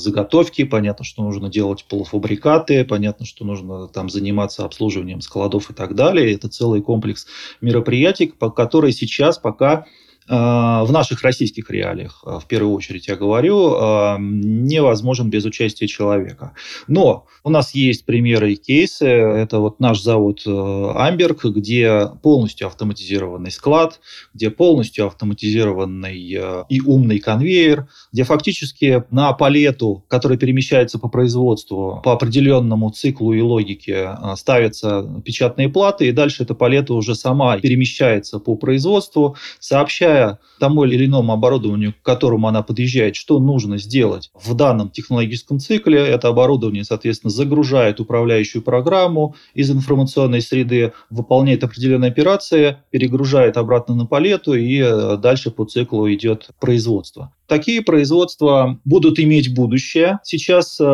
заготовки, 0.00 0.64
понятно, 0.64 1.04
что 1.04 1.22
нужно 1.22 1.48
делать 1.48 1.84
полуфабрикаты, 1.88 2.84
понятно, 2.84 3.26
что 3.26 3.44
нужно 3.44 3.88
там 3.88 4.08
заниматься 4.08 4.64
обслуживанием 4.64 5.20
складов 5.20 5.70
и 5.70 5.74
так 5.74 5.94
далее. 5.94 6.32
Это 6.32 6.48
целый 6.48 6.80
комплекс 6.80 7.26
мероприятий, 7.60 8.26
по 8.26 8.50
которые 8.50 8.92
сейчас 8.92 9.38
пока 9.38 9.86
в 10.26 10.88
наших 10.90 11.22
российских 11.22 11.70
реалиях, 11.70 12.22
в 12.24 12.44
первую 12.48 12.74
очередь 12.74 13.08
я 13.08 13.16
говорю, 13.16 14.18
невозможен 14.18 15.30
без 15.30 15.44
участия 15.44 15.86
человека. 15.86 16.52
Но 16.86 17.26
у 17.42 17.50
нас 17.50 17.74
есть 17.74 18.06
примеры 18.06 18.52
и 18.52 18.56
кейсы. 18.56 19.06
Это 19.06 19.58
вот 19.58 19.78
наш 19.78 20.00
завод 20.00 20.42
э, 20.46 20.92
Амберг, 20.94 21.44
где 21.44 22.08
полностью 22.22 22.66
автоматизированный 22.68 23.50
склад, 23.50 24.00
где 24.32 24.50
полностью 24.50 25.06
автоматизированный 25.06 26.34
э, 26.34 26.64
и 26.70 26.80
умный 26.80 27.18
конвейер, 27.18 27.86
где 28.12 28.24
фактически 28.24 29.04
на 29.10 29.32
палету, 29.34 30.04
которая 30.08 30.38
перемещается 30.38 30.98
по 30.98 31.08
производству 31.08 32.00
по 32.02 32.12
определенному 32.12 32.90
циклу 32.90 33.34
и 33.34 33.42
логике, 33.42 34.16
э, 34.18 34.36
ставятся 34.36 35.22
печатные 35.22 35.68
платы, 35.68 36.08
и 36.08 36.12
дальше 36.12 36.44
эта 36.44 36.54
палета 36.54 36.94
уже 36.94 37.14
сама 37.14 37.58
перемещается 37.58 38.38
по 38.38 38.56
производству, 38.56 39.36
сообщая 39.60 40.13
тому 40.58 40.84
или 40.84 41.06
иному 41.06 41.32
оборудованию, 41.32 41.92
к 41.92 42.02
которому 42.02 42.48
она 42.48 42.62
подъезжает, 42.62 43.16
что 43.16 43.38
нужно 43.38 43.78
сделать 43.78 44.30
в 44.34 44.54
данном 44.54 44.90
технологическом 44.90 45.58
цикле. 45.58 45.98
Это 45.98 46.28
оборудование, 46.28 46.84
соответственно, 46.84 47.30
загружает 47.30 48.00
управляющую 48.00 48.62
программу 48.62 49.34
из 49.54 49.70
информационной 49.70 50.40
среды, 50.40 50.92
выполняет 51.10 51.64
определенные 51.64 52.10
операции, 52.10 52.78
перегружает 52.90 53.56
обратно 53.56 53.94
на 53.94 54.06
палету 54.06 54.54
и 54.54 54.80
э, 54.80 55.16
дальше 55.16 55.50
по 55.50 55.64
циклу 55.64 56.10
идет 56.12 56.50
производство. 56.60 57.32
Такие 57.46 57.82
производства 57.82 58.80
будут 58.86 59.18
иметь 59.18 59.54
будущее. 59.54 60.18
Сейчас 60.22 60.80
э, 60.80 60.84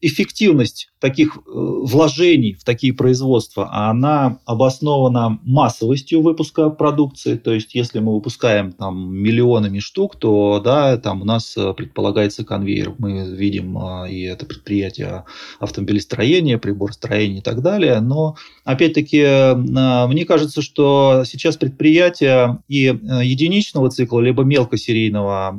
эффективность 0.00 0.90
таких 1.00 1.38
э, 1.38 1.40
вложений 1.46 2.54
в 2.54 2.64
такие 2.64 2.92
производства, 2.92 3.68
она 3.72 4.38
обоснована 4.44 5.40
массовостью 5.42 6.22
выпуска 6.22 6.70
продукции. 6.70 7.36
То 7.36 7.52
есть, 7.52 7.74
если 7.74 7.98
мы 7.98 8.14
выпускаем 8.14 8.72
там 8.72 9.12
миллионами 9.12 9.80
штук, 9.80 10.16
то 10.16 10.60
да, 10.64 10.98
там 10.98 11.22
у 11.22 11.24
нас 11.24 11.56
э, 11.56 11.74
предполагается 11.74 12.44
конвейер. 12.44 12.94
Мы 12.98 13.28
видим 13.34 13.76
и 14.06 14.22
это 14.22 14.46
предприятие 14.46 15.24
автомобилестроения, 15.58 16.58
приборостроения 16.58 17.38
и 17.38 17.42
так 17.42 17.60
далее. 17.60 17.98
Но, 18.00 18.36
опять-таки, 18.64 19.54
мне 19.56 20.24
кажется, 20.24 20.62
что 20.62 21.24
сейчас 21.26 21.56
предприятия 21.56 22.60
и 22.68 22.82
единичного 22.82 23.90
цикла, 23.90 24.20
либо 24.20 24.44
мелкосерийного 24.44 25.55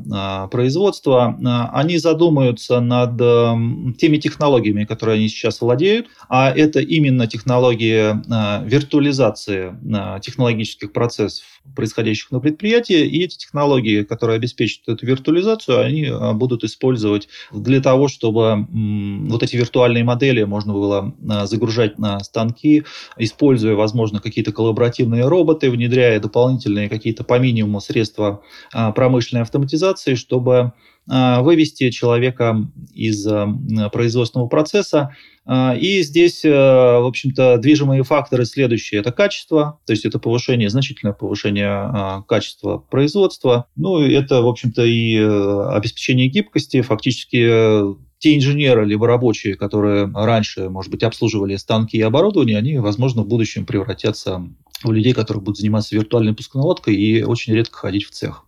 производства, 0.52 1.38
а, 1.46 1.70
они 1.74 1.98
задумаются 1.98 2.80
над 2.80 3.20
эм, 3.22 3.96
теми 3.98 4.18
технологиями, 4.18 4.86
которые 4.86 5.18
они 5.18 5.30
сейчас 5.30 5.62
владеют, 5.62 6.08
а 6.30 6.52
это 6.52 6.80
именно 6.80 7.28
технологии 7.28 8.16
а, 8.32 8.64
виртуализации 8.64 9.76
технологических 10.22 10.92
процессов, 10.94 11.46
происходящих 11.76 12.32
на 12.32 12.40
предприятии, 12.40 13.06
и 13.06 13.24
эти 13.24 13.38
технологии, 13.38 14.04
которые 14.04 14.38
обеспечивают 14.38 14.98
эту 14.98 15.06
виртуализацию, 15.06 15.80
они 15.80 16.12
будут 16.34 16.64
использовать 16.64 17.28
для 17.52 17.82
того, 17.82 18.08
чтобы 18.08 18.68
вот 19.30 19.44
эти 19.44 19.56
виртуальные 19.56 20.04
модели 20.04 20.44
можно 20.44 20.74
было 20.74 21.14
загружать 21.46 22.00
на 22.00 22.20
станки, 22.20 22.84
используя, 23.18 23.76
возможно, 23.76 24.20
какие-то 24.20 24.52
коллаборативные 24.52 25.28
роботы, 25.28 25.70
внедряя 25.70 26.20
дополнительные 26.20 26.90
какие-то 26.90 27.24
по 27.24 27.40
минимуму 27.40 27.82
средства 27.82 28.42
промышленной 28.72 29.44
автоматизации, 29.44 30.16
чтобы 30.16 30.58
а, 30.58 30.74
вывести 31.08 31.90
человека 31.90 32.70
из 32.94 33.26
а, 33.26 33.48
производственного 33.92 34.48
процесса. 34.50 35.16
А, 35.46 35.76
и 35.80 36.02
здесь, 36.02 36.44
в 36.44 37.08
общем-то, 37.08 37.58
движимые 37.58 38.04
факторы 38.04 38.46
следующие. 38.46 39.00
Это 39.00 39.12
качество, 39.12 39.80
то 39.86 39.94
есть 39.94 40.06
это 40.06 40.20
повышение, 40.20 40.70
значительное 40.70 41.14
повышение 41.14 42.24
качества 42.28 42.78
производства. 42.78 43.68
Ну, 43.76 44.02
это, 44.02 44.42
в 44.42 44.48
общем-то, 44.48 44.84
и 44.84 45.18
обеспечение 45.18 46.28
гибкости. 46.28 46.82
Фактически 46.82 47.96
те 48.20 48.36
инженеры 48.36 48.86
либо 48.86 49.08
рабочие, 49.08 49.56
которые 49.56 50.12
раньше, 50.14 50.70
может 50.70 50.92
быть, 50.92 51.04
обслуживали 51.04 51.56
станки 51.56 51.98
и 51.98 52.02
оборудование, 52.02 52.58
они, 52.58 52.78
возможно, 52.80 53.24
в 53.24 53.28
будущем 53.28 53.66
превратятся 53.66 54.44
в 54.84 54.92
людей, 54.92 55.14
которые 55.14 55.42
будут 55.44 55.58
заниматься 55.58 55.96
виртуальной 55.96 56.34
пусконаладкой 56.34 56.96
и 56.96 57.24
очень 57.24 57.54
редко 57.54 57.78
ходить 57.78 58.06
в 58.06 58.12
цех. 58.12 58.47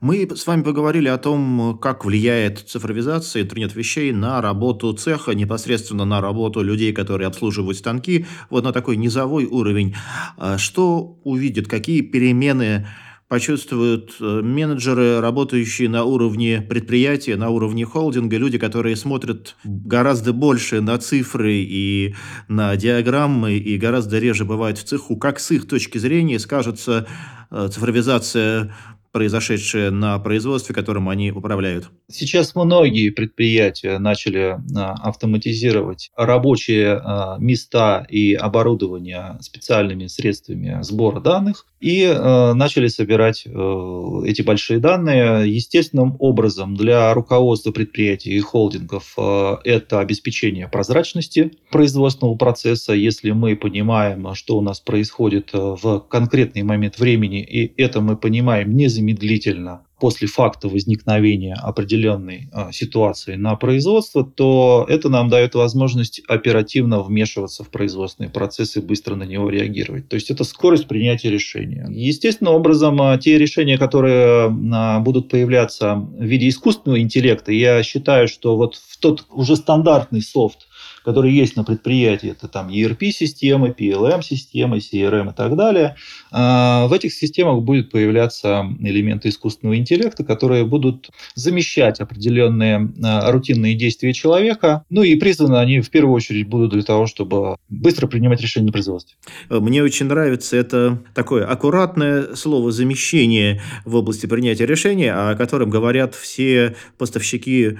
Мы 0.00 0.28
с 0.34 0.46
вами 0.46 0.62
поговорили 0.62 1.08
о 1.08 1.16
том, 1.16 1.78
как 1.80 2.04
влияет 2.04 2.58
цифровизация, 2.58 3.42
интернет 3.42 3.74
вещей 3.74 4.12
на 4.12 4.42
работу 4.42 4.92
цеха, 4.92 5.32
непосредственно 5.32 6.04
на 6.04 6.20
работу 6.20 6.62
людей, 6.62 6.92
которые 6.92 7.28
обслуживают 7.28 7.78
станки, 7.78 8.26
вот 8.50 8.64
на 8.64 8.72
такой 8.72 8.96
низовой 8.96 9.46
уровень. 9.46 9.94
А 10.36 10.58
что 10.58 11.18
увидят, 11.24 11.66
какие 11.66 12.02
перемены 12.02 12.86
почувствуют 13.28 14.14
э, 14.20 14.40
менеджеры, 14.42 15.20
работающие 15.20 15.88
на 15.88 16.04
уровне 16.04 16.60
предприятия, 16.60 17.36
на 17.36 17.48
уровне 17.48 17.84
холдинга, 17.84 18.36
люди, 18.36 18.56
которые 18.56 18.94
смотрят 18.94 19.56
гораздо 19.64 20.32
больше 20.32 20.80
на 20.80 20.96
цифры 20.98 21.54
и 21.54 22.14
на 22.46 22.76
диаграммы, 22.76 23.54
и 23.54 23.78
гораздо 23.78 24.20
реже 24.20 24.44
бывают 24.44 24.78
в 24.78 24.84
цеху, 24.84 25.16
как 25.16 25.40
с 25.40 25.50
их 25.50 25.66
точки 25.66 25.98
зрения 25.98 26.38
скажется 26.38 27.08
э, 27.50 27.68
цифровизация 27.72 28.72
произошедшее 29.16 29.90
на 29.90 30.18
производстве, 30.18 30.74
которым 30.74 31.08
они 31.08 31.32
управляют? 31.32 31.88
Сейчас 32.06 32.54
многие 32.54 33.08
предприятия 33.08 33.98
начали 33.98 34.58
а, 34.76 34.92
автоматизировать 34.92 36.10
рабочие 36.14 37.00
а, 37.02 37.38
места 37.38 38.06
и 38.10 38.34
оборудование 38.34 39.38
специальными 39.40 40.06
средствами 40.06 40.82
сбора 40.82 41.20
данных 41.20 41.64
и 41.80 42.04
а, 42.04 42.52
начали 42.52 42.88
собирать 42.88 43.44
э, 43.46 44.22
эти 44.26 44.42
большие 44.42 44.80
данные. 44.80 45.50
Естественным 45.50 46.16
образом 46.18 46.76
для 46.76 47.14
руководства 47.14 47.72
предприятий 47.72 48.32
и 48.32 48.40
холдингов 48.40 49.16
это 49.16 50.00
обеспечение 50.00 50.68
прозрачности 50.68 51.52
производственного 51.70 52.36
процесса. 52.36 52.92
Если 52.92 53.30
мы 53.30 53.56
понимаем, 53.56 54.34
что 54.34 54.58
у 54.58 54.60
нас 54.60 54.80
происходит 54.80 55.50
э, 55.52 55.58
в 55.58 56.00
конкретный 56.00 56.62
момент 56.62 56.98
времени, 56.98 57.42
и 57.42 57.72
это 57.80 58.00
мы 58.00 58.16
понимаем 58.16 58.76
незамедлительно, 58.76 59.05
незамедлительно 59.06 59.86
после 59.98 60.28
факта 60.28 60.68
возникновения 60.68 61.54
определенной 61.54 62.50
а, 62.52 62.70
ситуации 62.70 63.36
на 63.36 63.56
производство, 63.56 64.24
то 64.24 64.84
это 64.88 65.08
нам 65.08 65.30
дает 65.30 65.54
возможность 65.54 66.20
оперативно 66.28 67.02
вмешиваться 67.02 67.64
в 67.64 67.70
производственный 67.70 68.28
процесс 68.28 68.76
и 68.76 68.80
быстро 68.80 69.14
на 69.14 69.22
него 69.22 69.48
реагировать. 69.48 70.08
То 70.08 70.14
есть 70.14 70.30
это 70.30 70.44
скорость 70.44 70.86
принятия 70.86 71.30
решения. 71.30 71.86
Естественным 71.90 72.54
образом, 72.54 73.00
а, 73.00 73.16
те 73.16 73.38
решения, 73.38 73.78
которые 73.78 74.54
а, 74.74 75.00
будут 75.00 75.30
появляться 75.30 75.94
в 75.94 76.22
виде 76.22 76.48
искусственного 76.48 77.00
интеллекта, 77.00 77.52
я 77.52 77.82
считаю, 77.82 78.28
что 78.28 78.56
вот 78.56 78.74
в 78.74 78.98
тот 78.98 79.24
уже 79.30 79.56
стандартный 79.56 80.20
софт, 80.20 80.68
которые 81.06 81.34
есть 81.34 81.56
на 81.56 81.64
предприятии, 81.64 82.30
это 82.32 82.48
там 82.48 82.68
ERP-системы, 82.68 83.74
PLM-системы, 83.78 84.78
CRM 84.78 85.30
и 85.30 85.34
так 85.34 85.56
далее, 85.56 85.94
в 86.32 86.90
этих 86.92 87.12
системах 87.12 87.62
будет 87.62 87.92
появляться 87.92 88.66
элементы 88.80 89.28
искусственного 89.28 89.78
интеллекта, 89.86 90.24
которые 90.24 90.64
будут 90.64 91.10
замещать 91.34 92.00
определенные 92.00 92.92
рутинные 93.30 93.74
действия 93.74 94.12
человека, 94.12 94.84
ну 94.90 95.02
и 95.02 95.14
призваны 95.14 95.56
они 95.56 95.80
в 95.80 95.90
первую 95.90 96.14
очередь 96.14 96.48
будут 96.48 96.72
для 96.72 96.82
того, 96.82 97.06
чтобы 97.06 97.56
быстро 97.68 98.08
принимать 98.08 98.40
решения 98.40 98.66
на 98.66 98.72
производстве. 98.72 99.16
Мне 99.48 99.82
очень 99.82 100.06
нравится 100.06 100.56
это 100.56 100.98
такое 101.14 101.46
аккуратное 101.46 102.34
слово 102.34 102.72
«замещение» 102.72 103.62
в 103.84 103.94
области 103.94 104.26
принятия 104.26 104.66
решения, 104.66 105.12
о 105.12 105.36
котором 105.36 105.70
говорят 105.70 106.14
все 106.14 106.74
поставщики 106.98 107.78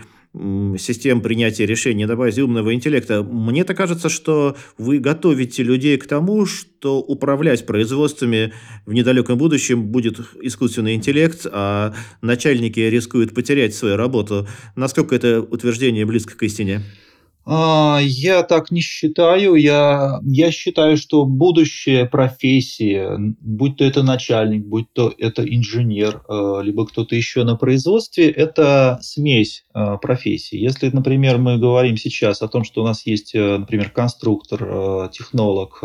систем 0.79 1.21
принятия 1.21 1.67
решений 1.67 2.05
на 2.07 2.17
базе 2.17 2.43
умного 2.43 2.75
интеллекта. 2.75 3.23
Мне-то 3.23 3.75
кажется, 3.75 4.09
что 4.09 4.57
вы 4.77 4.99
готовите 4.99 5.63
людей 5.63 5.97
к 5.97 6.07
тому, 6.07 6.47
что 6.47 7.01
управлять 7.01 7.67
производствами 7.67 8.53
в 8.85 8.93
недалеком 8.93 9.39
будущем 9.39 9.87
будет 9.87 10.21
искусственный 10.43 10.95
интеллект, 10.95 11.47
а 11.51 11.95
начальники 12.21 12.81
рискуют 12.81 13.35
потерять 13.35 13.75
свою 13.75 13.97
работу. 13.97 14.47
Насколько 14.75 15.17
это 15.17 15.41
утверждение 15.41 16.05
близко 16.05 16.37
к 16.37 16.43
истине? 16.43 16.83
А, 17.49 18.01
я 18.03 18.43
так 18.43 18.73
не 18.73 18.81
считаю. 18.81 19.55
Я, 19.55 20.19
я 20.25 20.51
считаю, 20.51 20.97
что 20.97 21.25
будущее 21.25 22.05
профессии, 22.05 23.07
будь 23.41 23.77
то 23.77 23.85
это 23.85 24.03
начальник, 24.03 24.65
будь 24.67 24.93
то 24.93 25.15
это 25.17 25.43
инженер, 25.43 26.23
э, 26.29 26.61
либо 26.65 26.87
кто-то 26.87 27.15
еще 27.15 27.45
на 27.45 27.55
производстве, 27.55 28.31
это 28.31 28.99
смесь 29.01 29.65
э, 29.75 29.97
профессий. 30.03 30.59
Если, 30.59 30.91
например, 30.91 31.39
мы 31.39 31.59
говорим 31.59 31.97
сейчас 31.97 32.43
о 32.43 32.49
том, 32.49 32.65
что 32.65 32.83
у 32.83 32.85
нас 32.85 33.07
есть, 33.07 33.33
э, 33.37 33.59
например, 33.59 33.91
конструктор, 33.91 35.09
технолог, 35.11 35.83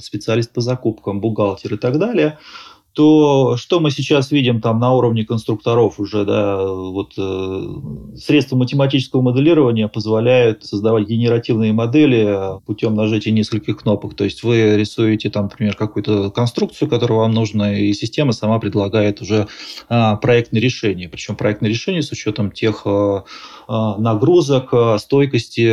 специалист 0.00 0.52
по 0.52 0.60
закупкам, 0.60 1.20
бухгалтер 1.20 1.74
и 1.74 1.78
так 1.78 1.98
далее– 1.98 2.38
то 2.96 3.58
что 3.58 3.78
мы 3.78 3.90
сейчас 3.90 4.30
видим 4.30 4.62
там 4.62 4.80
на 4.80 4.94
уровне 4.94 5.22
конструкторов 5.22 6.00
уже, 6.00 6.24
да, 6.24 6.64
вот 6.66 7.12
э, 7.18 8.16
средства 8.16 8.56
математического 8.56 9.20
моделирования 9.20 9.86
позволяют 9.86 10.64
создавать 10.64 11.06
генеративные 11.06 11.74
модели 11.74 12.58
путем 12.64 12.94
нажатия 12.94 13.32
нескольких 13.32 13.76
кнопок. 13.76 14.14
То 14.14 14.24
есть 14.24 14.42
вы 14.42 14.78
рисуете 14.78 15.28
там, 15.28 15.44
например, 15.44 15.76
какую-то 15.76 16.30
конструкцию, 16.30 16.88
которую 16.88 17.18
вам 17.18 17.32
нужно, 17.32 17.78
и 17.78 17.92
система 17.92 18.32
сама 18.32 18.58
предлагает 18.58 19.20
уже 19.20 19.46
а, 19.90 20.16
проектное 20.16 20.62
решение. 20.62 21.10
Причем 21.10 21.36
проектное 21.36 21.68
решение 21.68 22.00
с 22.00 22.10
учетом 22.12 22.50
тех 22.50 22.86
а, 22.86 23.24
а, 23.68 23.98
нагрузок, 23.98 24.68
а, 24.72 24.98
стойкости, 24.98 25.68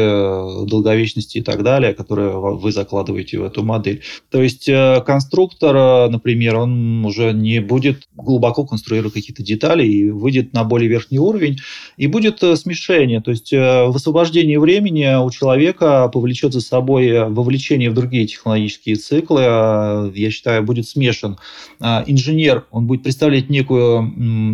долговечности 0.66 1.38
и 1.38 1.42
так 1.42 1.64
далее, 1.64 1.94
которые 1.94 2.32
вы 2.38 2.72
закладываете 2.74 3.40
в 3.40 3.46
эту 3.46 3.64
модель. 3.64 4.02
То 4.30 4.42
есть 4.42 4.68
э, 4.68 5.02
конструктор, 5.06 6.10
например, 6.10 6.58
он 6.58 7.02
уже 7.14 7.32
не 7.32 7.60
будет 7.60 8.08
глубоко 8.16 8.66
конструировать 8.66 9.14
какие-то 9.14 9.44
детали 9.44 9.86
и 9.86 10.10
выйдет 10.10 10.54
на 10.54 10.64
более 10.64 10.90
верхний 10.90 11.20
уровень, 11.20 11.60
и 11.98 12.08
будет 12.08 12.42
э, 12.44 12.56
смешение. 12.56 13.22
То 13.22 13.32
есть 13.32 13.54
э, 13.54 13.58
в 13.86 13.96
освобождении 13.96 14.58
времени 14.58 15.24
у 15.24 15.30
человека 15.30 16.10
повлечет 16.10 16.54
за 16.54 16.62
собой 16.62 17.30
вовлечение 17.30 17.90
в 17.90 17.94
другие 17.94 18.26
технологические 18.26 18.96
циклы. 18.96 19.44
А, 19.46 20.12
я 20.14 20.32
считаю, 20.32 20.64
будет 20.64 20.88
смешан. 20.88 21.38
А, 21.80 22.04
инженер, 22.08 22.66
он 22.72 22.88
будет 22.88 23.04
представлять 23.04 23.50
некую 23.50 24.00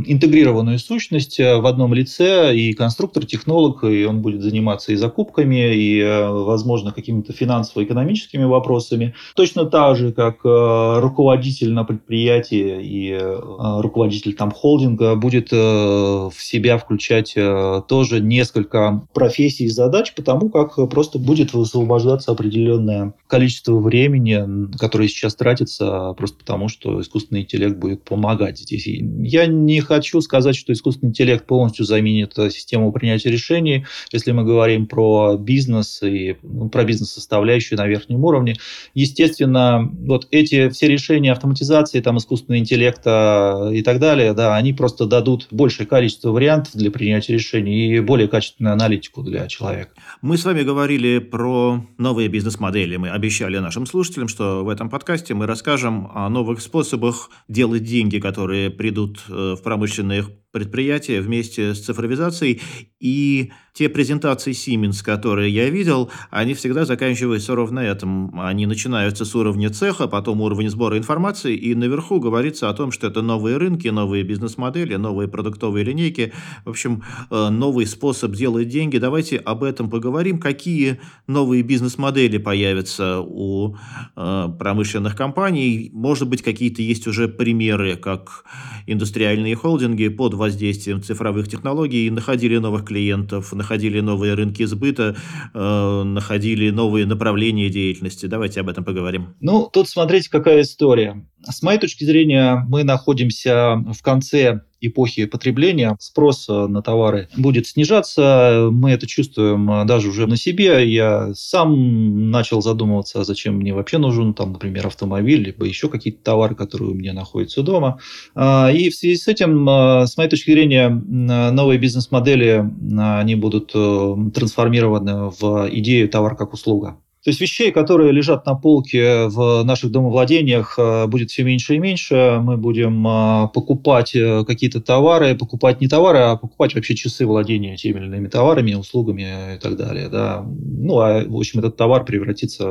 интегрированную 0.06 0.80
сущность 0.80 1.40
э, 1.40 1.58
в 1.58 1.66
одном 1.66 1.94
лице, 1.94 2.56
и 2.56 2.74
конструктор, 2.74 3.26
технолог, 3.26 3.84
и 3.84 4.06
он 4.06 4.22
будет 4.22 4.42
заниматься 4.42 4.92
и 4.92 4.96
закупками, 4.96 5.76
и, 5.76 6.04
возможно, 6.30 6.92
какими-то 6.92 7.34
финансово-экономическими 7.34 8.44
вопросами. 8.44 9.14
Точно 9.36 9.66
так 9.66 9.98
же, 9.98 10.12
как 10.12 10.40
руководитель 10.44 11.72
на 11.72 11.84
предприятии 11.84 12.49
предприятии, 12.50 12.82
и 12.84 13.12
э, 13.12 13.82
руководитель 13.82 14.34
там 14.34 14.52
холдинга 14.52 15.16
будет 15.16 15.50
э, 15.52 15.56
в 15.56 16.36
себя 16.38 16.78
включать 16.78 17.34
э, 17.36 17.82
тоже 17.88 18.20
несколько 18.20 19.06
профессий 19.14 19.66
и 19.66 19.70
задач, 19.70 20.14
потому 20.16 20.50
как 20.50 20.76
просто 20.90 21.20
будет 21.20 21.54
высвобождаться 21.54 22.32
определенное 22.32 23.14
количество 23.28 23.80
времени, 23.80 24.72
которое 24.78 25.08
сейчас 25.08 25.36
тратится 25.36 26.14
просто 26.18 26.40
потому, 26.40 26.68
что 26.68 27.02
искусственный 27.02 27.42
интеллект 27.42 27.78
будет 27.78 28.04
помогать 28.04 28.60
здесь. 28.60 28.88
Я 28.88 29.46
не 29.46 29.80
хочу 29.82 30.22
сказать, 30.22 30.56
что 30.56 30.74
искусственный 30.74 31.10
интеллект 31.10 31.46
полностью 31.46 31.86
заменит 31.86 32.34
систему 32.34 32.92
принятия 32.92 33.30
решений, 33.30 33.86
если 34.12 34.32
мы 34.32 34.44
говорим 34.44 34.88
про 34.88 35.38
бизнес 35.38 36.02
и 36.04 36.38
ну, 36.42 36.70
про 36.70 36.84
бизнес-составляющую 36.84 37.78
на 37.78 37.88
верхнем 37.88 38.24
уровне. 38.24 38.56
Естественно, 38.94 39.90
вот 40.00 40.28
эти 40.32 40.70
все 40.70 40.88
решения 40.88 41.32
автоматизации, 41.32 42.02
там, 42.02 42.18
искусственного 42.18 42.29
искусственного 42.30 42.60
интеллекта 42.60 43.72
и 43.74 43.82
так 43.82 44.00
далее, 44.00 44.34
да, 44.34 44.56
они 44.56 44.74
просто 44.74 45.06
дадут 45.06 45.48
большее 45.50 45.88
количество 45.88 46.30
вариантов 46.30 46.74
для 46.76 46.92
принятия 46.92 47.34
решений 47.34 47.96
и 47.96 48.00
более 48.00 48.28
качественную 48.28 48.74
аналитику 48.74 49.24
для 49.24 49.48
человека. 49.48 49.92
Мы 50.22 50.38
с 50.38 50.46
вами 50.46 50.62
говорили 50.62 51.18
про 51.18 51.84
новые 51.98 52.28
бизнес-модели. 52.28 52.98
Мы 52.98 53.10
обещали 53.10 53.58
нашим 53.58 53.86
слушателям, 53.86 54.28
что 54.28 54.64
в 54.64 54.70
этом 54.70 54.90
подкасте 54.90 55.34
мы 55.34 55.48
расскажем 55.48 56.12
о 56.14 56.30
новых 56.30 56.62
способах 56.62 57.32
делать 57.48 57.84
деньги, 57.84 58.20
которые 58.20 58.70
придут 58.70 59.20
э, 59.28 59.56
в 59.58 59.64
промышленные 59.64 60.26
предприятия 60.52 61.22
вместе 61.22 61.74
с 61.74 61.82
цифровизацией. 61.82 62.62
И 63.00 63.52
те 63.74 63.88
презентации 63.88 64.52
Siemens, 64.52 65.04
которые 65.04 65.54
я 65.54 65.70
видел, 65.70 66.12
они 66.32 66.54
всегда 66.54 66.86
заканчиваются 66.86 67.56
ровно 67.56 67.80
этом. 67.80 68.38
Они 68.40 68.66
начинаются 68.66 69.26
с 69.26 69.36
уровня 69.36 69.70
цеха, 69.70 70.08
потом 70.08 70.42
уровень 70.42 70.70
сбора 70.70 70.98
информации, 70.98 71.56
и 71.56 71.76
наверху 71.76 72.20
говорится 72.20 72.70
о 72.70 72.74
том, 72.74 72.92
что 72.92 73.08
это 73.08 73.22
новые 73.22 73.58
рынки, 73.58 73.88
новые 73.88 74.24
бизнес-модели, 74.24 74.96
новые 74.96 75.30
продуктовые 75.30 75.86
линейки. 75.86 76.34
В 76.66 76.72
общем, 76.72 77.04
э, 77.30 77.50
новый 77.50 77.86
способ 77.86 78.34
делать 78.34 78.68
деньги. 78.68 78.98
Давайте 78.98 79.38
об 79.38 79.64
этом 79.64 79.90
поговорим. 79.90 80.40
Какие 80.40 81.00
новые 81.28 81.64
бизнес-модели 81.64 82.38
появятся 82.38 83.22
у 83.22 83.78
э, 84.16 84.48
промышленных 84.60 85.16
компаний? 85.16 85.90
Может 85.94 86.28
быть, 86.28 86.42
какие-то 86.42 86.82
есть 86.82 87.08
уже 87.08 87.30
примеры, 87.30 87.96
как 87.96 88.44
индустриальные 88.88 89.56
холдинги 89.56 90.10
под 90.10 90.34
воздействием 90.40 91.04
цифровых 91.04 91.48
технологий 91.48 92.10
находили 92.10 92.58
новых 92.58 92.86
клиентов, 92.86 93.54
находили 93.54 94.00
новые 94.00 94.34
рынки 94.34 94.66
сбыта, 94.66 95.16
э, 95.54 96.04
находили 96.04 96.72
новые 96.72 97.06
направления 97.06 97.70
деятельности. 97.70 98.26
Давайте 98.26 98.62
об 98.62 98.70
этом 98.70 98.84
поговорим. 98.84 99.36
Ну, 99.40 99.70
тут 99.72 99.88
смотрите, 99.88 100.30
какая 100.30 100.62
история. 100.62 101.26
С 101.48 101.62
моей 101.62 101.80
точки 101.80 102.04
зрения, 102.04 102.66
мы 102.68 102.84
находимся 102.84 103.76
в 103.94 104.02
конце 104.02 104.62
эпохи 104.82 105.26
потребления. 105.26 105.96
Спрос 106.00 106.48
на 106.48 106.82
товары 106.82 107.28
будет 107.38 107.68
снижаться. 107.68 108.70
Мы 108.72 108.92
это 108.92 109.08
чувствуем 109.08 109.86
даже 109.86 110.10
уже 110.10 110.28
на 110.28 110.38
себе. 110.38 110.90
Я 110.90 111.34
сам 111.34 112.32
начал 112.32 112.62
задумываться, 112.62 113.24
зачем 113.24 113.56
мне 113.56 113.74
вообще 113.74 113.98
нужен, 113.98 114.34
там, 114.34 114.54
например, 114.54 114.88
автомобиль, 114.88 115.42
либо 115.44 115.66
еще 115.66 115.90
какие-то 115.90 116.24
товары, 116.24 116.56
которые 116.56 116.92
у 116.92 116.94
меня 116.94 117.14
находятся 117.14 117.64
дома. 117.64 118.00
А, 118.36 118.72
и 118.72 118.90
в 118.90 118.96
связи 118.96 119.18
с 119.18 119.28
этим, 119.28 119.68
а, 119.70 120.08
с 120.08 120.18
моей 120.18 120.30
точки 120.30 120.52
зрения, 120.52 120.90
новые 120.90 121.80
бизнес-модели, 121.80 122.70
они 122.98 123.36
будут 123.36 123.72
э, 123.74 124.16
трансформированы 124.34 125.30
в 125.30 125.70
идею 125.72 126.10
товар 126.10 126.36
как 126.36 126.54
услуга. 126.54 126.98
То 127.24 127.32
есть 127.32 127.42
вещей, 127.42 127.72
которые 127.72 128.14
лежат 128.14 128.46
на 128.46 128.56
полке 128.56 129.28
в 129.28 129.64
наших 129.64 129.92
домовладениях, 129.92 130.76
э, 130.78 131.06
будет 131.08 131.30
все 131.30 131.44
меньше 131.44 131.76
и 131.76 131.78
меньше. 131.78 132.40
Мы 132.42 132.56
будем 132.56 133.06
э, 133.06 133.50
покупать 133.54 134.16
э, 134.16 134.46
какие-то 134.46 134.80
товары, 134.80 135.36
покупать 135.36 135.82
не 135.82 135.90
товары, 135.90 136.20
а 136.20 136.38
покупать 136.38 136.76
вообще 136.76 136.96
часы 136.96 137.26
владения 137.26 137.76
теми 137.76 138.00
или 138.00 138.06
иными 138.06 138.30
товарами, 138.30 138.74
услугами 138.74 139.56
и 139.56 139.60
так 139.60 139.76
далее. 139.76 140.08
Да. 140.08 140.46
Ну, 140.48 141.00
а, 141.00 141.26
в 141.26 141.36
общем, 141.36 141.60
этот 141.60 141.76
товар 141.76 142.06
превратится 142.06 142.66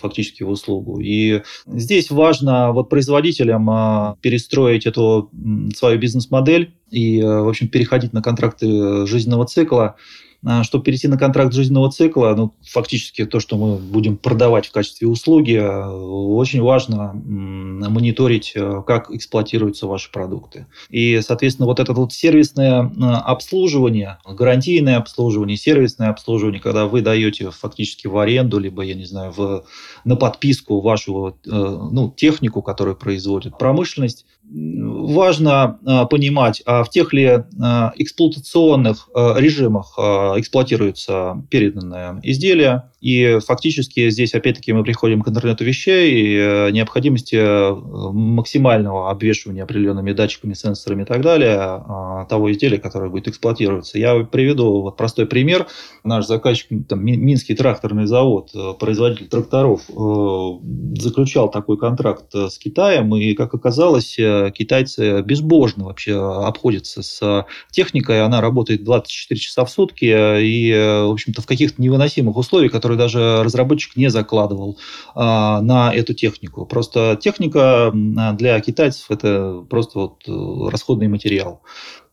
фактически 0.00 0.44
в 0.44 0.50
услугу. 0.50 1.00
И 1.00 1.42
здесь 1.66 2.12
важно 2.12 2.70
вот 2.70 2.90
производителям 2.90 4.16
перестроить 4.20 4.86
эту 4.86 5.30
свою 5.74 5.98
бизнес-модель 5.98 6.72
и, 6.90 7.20
в 7.20 7.48
общем, 7.48 7.66
переходить 7.66 8.12
на 8.12 8.22
контракты 8.22 9.06
жизненного 9.06 9.46
цикла, 9.46 9.96
чтобы 10.62 10.84
перейти 10.84 11.08
на 11.08 11.18
контракт 11.18 11.52
жизненного 11.52 11.90
цикла, 11.90 12.34
ну, 12.36 12.54
фактически 12.64 13.24
то, 13.24 13.40
что 13.40 13.56
мы 13.56 13.76
будем 13.76 14.16
продавать 14.16 14.66
в 14.68 14.72
качестве 14.72 15.08
услуги, 15.08 15.58
а, 15.60 15.90
очень 15.90 16.62
важно 16.62 17.12
мониторить, 17.14 18.52
а, 18.56 18.82
как 18.82 19.10
эксплуатируются 19.10 19.86
ваши 19.86 20.12
продукты. 20.12 20.66
И, 20.90 21.20
соответственно, 21.22 21.66
вот 21.66 21.80
это 21.80 21.92
вот 21.92 22.12
сервисное 22.12 22.90
обслуживание, 23.24 24.18
гарантийное 24.24 24.98
обслуживание, 24.98 25.56
сервисное 25.56 26.10
обслуживание, 26.10 26.60
когда 26.60 26.86
вы 26.86 27.02
даете 27.02 27.50
фактически 27.50 28.06
в 28.06 28.16
аренду, 28.18 28.58
либо, 28.60 28.82
я 28.82 28.94
не 28.94 29.04
знаю, 29.04 29.32
в, 29.32 29.64
на 30.04 30.16
подписку 30.16 30.80
вашу 30.80 31.36
э, 31.44 31.50
ну, 31.50 32.12
технику, 32.16 32.62
которую 32.62 32.96
производит 32.96 33.58
промышленность, 33.58 34.24
важно 34.50 35.78
понимать, 36.10 36.62
а 36.66 36.84
в 36.84 36.90
тех 36.90 37.12
ли 37.12 37.44
эксплуатационных 37.96 39.08
режимах 39.14 39.94
эксплуатируется 40.36 41.44
переданное 41.50 42.20
изделие, 42.22 42.90
И 43.00 43.38
фактически 43.46 44.10
здесь, 44.10 44.34
опять-таки, 44.34 44.72
мы 44.72 44.82
приходим 44.82 45.22
к 45.22 45.28
интернету 45.28 45.64
вещей 45.64 46.10
и 46.10 46.36
э, 46.36 46.70
необходимости 46.72 47.36
э, 47.36 47.72
максимального 48.12 49.10
обвешивания 49.10 49.62
определенными 49.62 50.12
датчиками, 50.12 50.54
сенсорами 50.54 51.02
и 51.02 51.06
так 51.06 51.20
далее 51.20 51.56
а, 51.60 52.26
того 52.28 52.50
изделия, 52.50 52.78
которое 52.78 53.08
будет 53.08 53.28
эксплуатироваться. 53.28 53.98
Я 53.98 54.18
приведу 54.24 54.82
вот 54.82 54.96
простой 54.96 55.26
пример. 55.26 55.68
Наш 56.02 56.26
заказчик, 56.26 56.68
там, 56.88 57.04
Минский 57.04 57.54
тракторный 57.54 58.06
завод, 58.06 58.50
э, 58.54 58.74
производитель 58.78 59.28
тракторов, 59.28 59.82
заключал 59.88 61.50
такой 61.50 61.78
контракт 61.78 62.34
с 62.34 62.58
Китаем, 62.58 63.14
и, 63.14 63.34
как 63.34 63.54
оказалось, 63.54 64.16
китайцы 64.16 65.22
безбожно 65.22 65.84
вообще 65.84 66.14
обходятся 66.14 67.02
с 67.02 67.46
техникой, 67.70 68.22
она 68.22 68.40
работает 68.40 68.84
24 68.84 69.40
часа 69.40 69.64
в 69.64 69.70
сутки, 69.70 70.04
и, 70.04 70.72
в 70.72 71.12
общем-то, 71.12 71.42
в 71.42 71.46
каких-то 71.46 71.80
невыносимых 71.80 72.36
условиях, 72.36 72.72
которые 72.72 72.87
который 72.88 72.96
даже 72.96 73.42
разработчик 73.42 73.96
не 73.96 74.08
закладывал 74.08 74.78
а, 75.14 75.60
на 75.60 75.92
эту 75.92 76.14
технику. 76.14 76.64
Просто 76.64 77.18
техника 77.20 77.92
для 77.92 78.58
китайцев 78.60 79.10
это 79.10 79.64
просто 79.68 79.98
вот 79.98 80.22
э, 80.26 80.70
расходный 80.70 81.08
материал. 81.08 81.60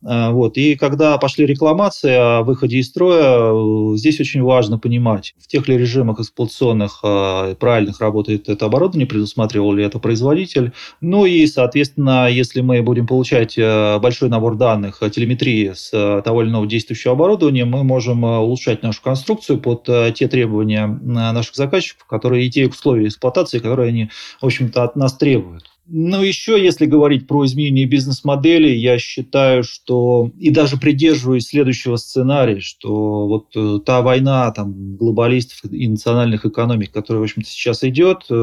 А, 0.06 0.32
вот. 0.32 0.58
И 0.58 0.76
когда 0.76 1.18
пошли 1.18 1.46
рекламации 1.46 2.14
о 2.14 2.44
выходе 2.44 2.78
из 2.78 2.88
строя, 2.88 3.52
э, 3.54 3.98
здесь 3.98 4.20
очень 4.20 4.44
важно 4.44 4.78
понимать, 4.78 5.34
в 5.40 5.48
тех 5.48 5.68
ли 5.68 5.78
режимах 5.78 6.20
эксплуатационных 6.20 7.00
а, 7.04 7.56
правильных 7.56 8.00
работает 8.00 8.48
это 8.48 8.66
оборудование, 8.66 9.08
предусматривал 9.08 9.74
ли 9.74 9.84
это 9.84 9.98
производитель. 9.98 10.74
Ну 11.02 11.26
и, 11.26 11.48
соответственно, 11.48 12.30
если 12.30 12.62
мы 12.62 12.84
будем 12.84 13.08
получать 13.08 13.58
э, 13.58 13.98
большой 14.00 14.30
набор 14.30 14.56
данных 14.56 15.02
телеметрии 15.12 15.72
с 15.74 15.90
э, 15.92 16.22
того 16.24 16.44
или 16.44 16.50
иного 16.50 16.68
действующего 16.68 17.14
оборудования, 17.14 17.66
мы 17.66 17.84
можем 17.84 18.24
улучшать 18.24 18.84
нашу 18.84 19.02
конструкцию 19.02 19.60
под 19.60 19.86
те 20.16 20.28
требования 20.28 20.88
наших 20.88 21.56
заказчиков, 21.56 22.06
которые 22.06 22.46
и 22.46 22.52
те 22.52 22.68
условия 22.68 23.08
эксплуатации, 23.08 23.60
которые 23.60 23.90
они, 23.90 24.10
в 24.40 24.46
общем-то, 24.46 24.84
от 24.84 24.96
нас 24.96 25.14
требуют. 25.14 25.75
Ну, 25.88 26.24
еще, 26.24 26.64
если 26.64 26.88
говорить 26.88 27.28
про 27.28 27.46
изменение 27.46 27.86
бизнес-модели, 27.86 28.70
я 28.70 28.98
считаю, 28.98 29.64
что 29.64 30.32
и 30.40 30.50
даже 30.50 30.78
придерживаюсь 30.78 31.46
следующего 31.46 31.98
сценария, 31.98 32.60
что 32.60 33.28
вот 33.28 33.50
э, 33.56 33.80
та 33.86 34.02
война 34.02 34.52
там, 34.52 34.96
глобалистов 34.98 35.72
и 35.72 35.88
национальных 35.88 36.44
экономик, 36.44 36.92
которая, 36.92 37.22
в 37.22 37.24
общем-то, 37.26 37.48
сейчас 37.48 37.84
идет, 37.84 38.26
э, 38.32 38.34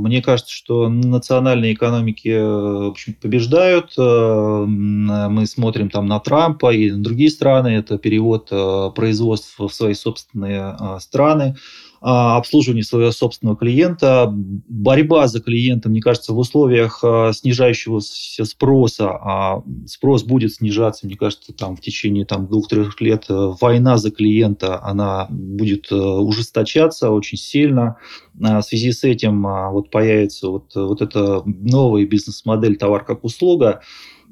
мне 0.00 0.20
кажется, 0.20 0.52
что 0.52 0.90
национальные 0.90 1.72
экономики, 1.72 2.28
э, 2.28 2.42
в 2.42 2.90
общем 2.90 3.14
побеждают. 3.14 3.94
Мы 3.96 5.46
смотрим 5.46 5.88
там 5.88 6.06
на 6.06 6.20
Трампа 6.20 6.74
и 6.74 6.90
на 6.90 7.02
другие 7.02 7.30
страны, 7.30 7.68
это 7.68 7.96
перевод 7.96 8.50
производства 8.94 9.68
в 9.68 9.74
свои 9.74 9.94
собственные 9.94 10.76
страны. 11.00 11.56
А, 12.04 12.36
обслуживание 12.36 12.82
своего 12.82 13.12
собственного 13.12 13.56
клиента, 13.56 14.28
борьба 14.32 15.28
за 15.28 15.40
клиента, 15.40 15.88
мне 15.88 16.00
кажется, 16.00 16.32
в 16.32 16.38
условиях 16.38 16.98
а, 17.04 17.32
снижающегося 17.32 18.44
спроса, 18.44 19.10
а 19.10 19.62
спрос 19.86 20.24
будет 20.24 20.52
снижаться, 20.52 21.06
мне 21.06 21.16
кажется, 21.16 21.52
там 21.52 21.76
в 21.76 21.80
течение 21.80 22.26
там, 22.26 22.48
двух-трех 22.48 23.00
лет 23.00 23.26
э, 23.28 23.52
война 23.60 23.98
за 23.98 24.10
клиента, 24.10 24.82
она 24.82 25.28
будет 25.30 25.92
э, 25.92 25.94
ужесточаться 25.94 27.10
очень 27.12 27.38
сильно. 27.38 27.96
В 28.34 28.62
связи 28.62 28.90
с 28.90 29.04
этим 29.04 29.42
вот 29.70 29.90
появится 29.90 30.48
вот, 30.48 30.74
вот 30.74 31.02
эта 31.02 31.42
новая 31.44 32.04
бизнес-модель 32.06 32.76
товар 32.76 33.04
как 33.04 33.22
услуга, 33.22 33.82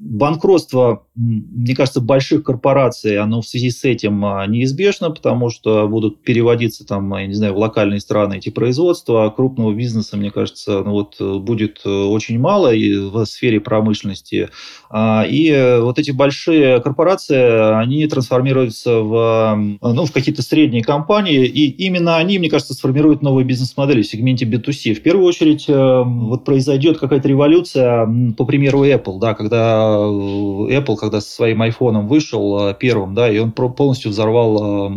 банкротство, 0.00 1.04
мне 1.14 1.74
кажется, 1.74 2.00
больших 2.00 2.42
корпораций, 2.42 3.18
оно 3.18 3.42
в 3.42 3.46
связи 3.46 3.70
с 3.70 3.84
этим 3.84 4.24
а, 4.24 4.46
неизбежно, 4.46 5.10
потому 5.10 5.50
что 5.50 5.86
будут 5.88 6.22
переводиться 6.22 6.86
там, 6.86 7.14
я 7.18 7.26
не 7.26 7.34
знаю, 7.34 7.54
в 7.54 7.58
локальные 7.58 8.00
страны 8.00 8.38
эти 8.38 8.48
производства, 8.48 9.26
а 9.26 9.30
крупного 9.30 9.74
бизнеса, 9.74 10.16
мне 10.16 10.30
кажется, 10.30 10.82
ну, 10.82 10.92
вот, 10.92 11.20
будет 11.42 11.82
э, 11.84 11.88
очень 11.88 12.38
мало 12.38 12.72
и 12.72 12.96
в 12.96 13.24
сфере 13.26 13.60
промышленности. 13.60 14.48
А, 14.88 15.26
и 15.28 15.50
э, 15.50 15.80
вот 15.80 15.98
эти 15.98 16.12
большие 16.12 16.80
корпорации, 16.80 17.78
они 17.78 18.06
трансформируются 18.06 19.00
в, 19.00 19.78
ну, 19.82 20.06
в 20.06 20.12
какие-то 20.12 20.42
средние 20.42 20.82
компании, 20.82 21.44
и 21.44 21.68
именно 21.86 22.16
они, 22.16 22.38
мне 22.38 22.48
кажется, 22.48 22.72
сформируют 22.72 23.20
новые 23.20 23.44
бизнес-модели 23.44 24.00
в 24.00 24.06
сегменте 24.06 24.46
B2C. 24.46 24.94
В 24.94 25.02
первую 25.02 25.26
очередь, 25.26 25.66
э, 25.68 26.02
вот 26.04 26.46
произойдет 26.46 26.98
какая-то 26.98 27.28
революция, 27.28 28.08
по 28.38 28.46
примеру 28.46 28.84
Apple, 28.84 29.18
да, 29.20 29.34
когда 29.34 29.89
Apple, 29.90 30.96
когда 30.96 31.20
со 31.20 31.31
своим 31.31 31.62
iPhone 31.62 32.07
вышел 32.07 32.74
первым, 32.74 33.14
да, 33.14 33.31
и 33.31 33.38
он 33.38 33.53
полностью 33.53 34.11
взорвал 34.11 34.88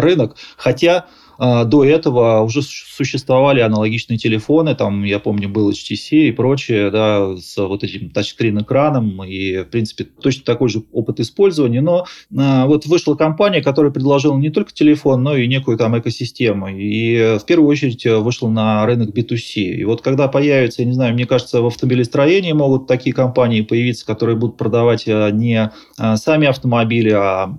рынок, 0.00 0.36
хотя 0.56 1.06
до 1.38 1.84
этого 1.84 2.40
уже 2.40 2.62
существовали 2.62 3.60
аналогичные 3.60 4.18
телефоны, 4.18 4.74
там, 4.74 5.04
я 5.04 5.18
помню, 5.18 5.48
был 5.48 5.70
HTC 5.70 6.28
и 6.28 6.32
прочее, 6.32 6.90
да, 6.90 7.36
с 7.36 7.56
вот 7.56 7.84
этим 7.84 8.10
тачскрин-экраном, 8.10 9.22
и, 9.24 9.58
в 9.58 9.66
принципе, 9.66 10.04
точно 10.04 10.44
такой 10.44 10.68
же 10.68 10.82
опыт 10.92 11.20
использования, 11.20 11.80
но 11.80 12.06
а, 12.36 12.66
вот 12.66 12.86
вышла 12.86 13.14
компания, 13.14 13.62
которая 13.62 13.92
предложила 13.92 14.36
не 14.38 14.50
только 14.50 14.72
телефон, 14.72 15.22
но 15.22 15.36
и 15.36 15.46
некую 15.46 15.76
там 15.76 15.98
экосистему, 15.98 16.68
и 16.68 17.38
в 17.38 17.44
первую 17.44 17.68
очередь 17.68 18.04
вышла 18.06 18.48
на 18.48 18.86
рынок 18.86 19.16
B2C. 19.16 19.60
И 19.60 19.84
вот 19.84 20.02
когда 20.02 20.28
появится, 20.28 20.82
я 20.82 20.88
не 20.88 20.94
знаю, 20.94 21.14
мне 21.14 21.26
кажется, 21.26 21.60
в 21.60 21.66
автомобилестроении 21.66 22.52
могут 22.52 22.86
такие 22.86 23.14
компании 23.14 23.60
появиться, 23.60 24.06
которые 24.06 24.36
будут 24.36 24.56
продавать 24.56 25.04
а, 25.06 25.30
не 25.30 25.70
сами 26.16 26.46
автомобили, 26.46 27.10
а 27.10 27.54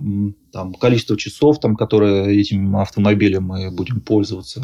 там, 0.52 0.74
количество 0.74 1.16
часов, 1.16 1.60
там, 1.60 1.76
которые 1.76 2.40
этим 2.40 2.76
автомобилем 2.76 3.44
мы 3.44 3.70
будем 3.70 4.00
пользоваться. 4.00 4.62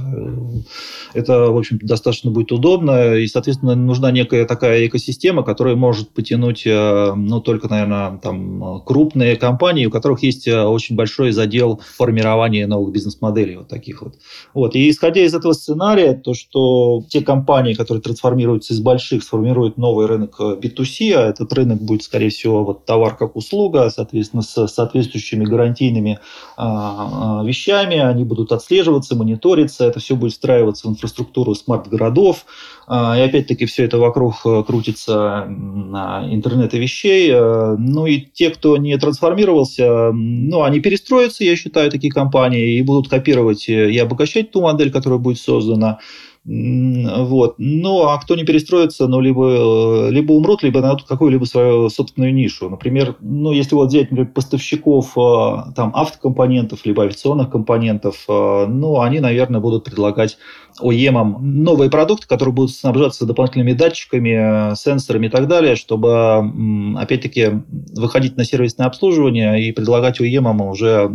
Это, 1.12 1.50
в 1.50 1.56
общем 1.56 1.78
достаточно 1.82 2.30
будет 2.30 2.52
удобно. 2.52 3.14
И, 3.14 3.26
соответственно, 3.26 3.74
нужна 3.74 4.10
некая 4.10 4.46
такая 4.46 4.86
экосистема, 4.86 5.42
которая 5.42 5.76
может 5.76 6.10
потянуть, 6.10 6.66
э, 6.66 7.12
ну, 7.14 7.40
только, 7.40 7.68
наверное, 7.68 8.18
там, 8.18 8.82
крупные 8.84 9.36
компании, 9.36 9.86
у 9.86 9.90
которых 9.90 10.22
есть 10.22 10.48
э, 10.48 10.62
очень 10.62 10.96
большой 10.96 11.32
задел 11.32 11.80
формирования 11.96 12.66
новых 12.66 12.92
бизнес-моделей 12.92 13.56
вот 13.56 13.68
таких 13.68 14.02
вот. 14.02 14.14
вот. 14.54 14.74
И 14.74 14.90
исходя 14.90 15.22
из 15.22 15.34
этого 15.34 15.52
сценария, 15.52 16.14
то, 16.14 16.34
что 16.34 17.02
те 17.08 17.20
компании, 17.20 17.74
которые 17.74 18.02
трансформируются 18.02 18.72
из 18.72 18.80
больших, 18.80 19.22
сформируют 19.22 19.76
новый 19.76 20.06
рынок 20.06 20.40
B2C, 20.40 21.12
а 21.12 21.28
этот 21.28 21.52
рынок 21.52 21.82
будет, 21.82 22.02
скорее 22.02 22.30
всего, 22.30 22.64
вот 22.64 22.86
товар 22.86 23.16
как 23.16 23.36
услуга, 23.36 23.90
соответственно, 23.90 24.42
с 24.42 24.66
соответствующими 24.66 25.44
гарантиями 25.44 25.73
гарантийными 25.74 26.18
а, 26.56 27.40
а, 27.40 27.44
вещами, 27.44 27.98
они 27.98 28.24
будут 28.24 28.52
отслеживаться, 28.52 29.16
мониториться, 29.16 29.84
это 29.84 30.00
все 30.00 30.14
будет 30.16 30.32
встраиваться 30.32 30.88
в 30.88 30.90
инфраструктуру 30.90 31.54
смарт-городов, 31.54 32.46
а, 32.86 33.16
и 33.18 33.20
опять-таки 33.20 33.66
все 33.66 33.84
это 33.84 33.98
вокруг 33.98 34.34
э, 34.44 34.62
крутится 34.66 35.46
на 35.48 36.26
интернете 36.30 36.78
вещей. 36.78 37.30
Э, 37.32 37.76
ну 37.78 38.06
и 38.06 38.20
те, 38.20 38.50
кто 38.50 38.76
не 38.76 38.96
трансформировался, 38.98 40.12
ну, 40.12 40.62
они 40.62 40.80
перестроятся, 40.80 41.44
я 41.44 41.56
считаю, 41.56 41.90
такие 41.90 42.12
компании, 42.12 42.78
и 42.78 42.82
будут 42.82 43.08
копировать 43.08 43.68
э, 43.68 43.90
и 43.90 43.98
обогащать 43.98 44.50
ту 44.50 44.60
модель, 44.60 44.90
которая 44.90 45.18
будет 45.18 45.38
создана. 45.38 45.98
Вот. 46.46 47.54
Ну, 47.56 48.02
а 48.02 48.18
кто 48.18 48.36
не 48.36 48.44
перестроится, 48.44 49.06
ну, 49.06 49.20
либо, 49.20 50.08
либо 50.10 50.32
умрут, 50.32 50.62
либо 50.62 50.80
найдут 50.80 51.04
какую-либо 51.04 51.46
свою 51.46 51.88
собственную 51.88 52.34
нишу. 52.34 52.68
Например, 52.68 53.16
ну, 53.20 53.52
если 53.52 53.74
вот 53.74 53.88
взять, 53.88 54.10
например, 54.10 54.32
поставщиков 54.32 55.14
там, 55.14 55.92
автокомпонентов, 55.94 56.84
либо 56.84 57.04
авиационных 57.04 57.50
компонентов, 57.50 58.24
ну, 58.28 59.00
они, 59.00 59.20
наверное, 59.20 59.60
будут 59.60 59.84
предлагать 59.84 60.36
OEM 60.82 61.38
новые 61.40 61.88
продукты, 61.88 62.26
которые 62.26 62.52
будут 62.52 62.72
снабжаться 62.72 63.26
дополнительными 63.26 63.72
датчиками, 63.72 64.74
сенсорами 64.74 65.26
и 65.26 65.30
так 65.30 65.46
далее, 65.46 65.76
чтобы, 65.76 66.52
опять-таки, 66.98 67.62
выходить 67.96 68.36
на 68.36 68.44
сервисное 68.44 68.86
обслуживание 68.86 69.66
и 69.66 69.72
предлагать 69.72 70.20
OEM 70.20 70.68
уже 70.68 71.10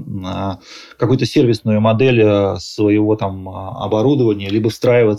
какую-то 0.98 1.26
сервисную 1.26 1.82
модель 1.82 2.22
э, 2.22 2.56
своего 2.60 3.16
там 3.16 3.48
оборудования, 3.50 4.50
либо 4.50 4.70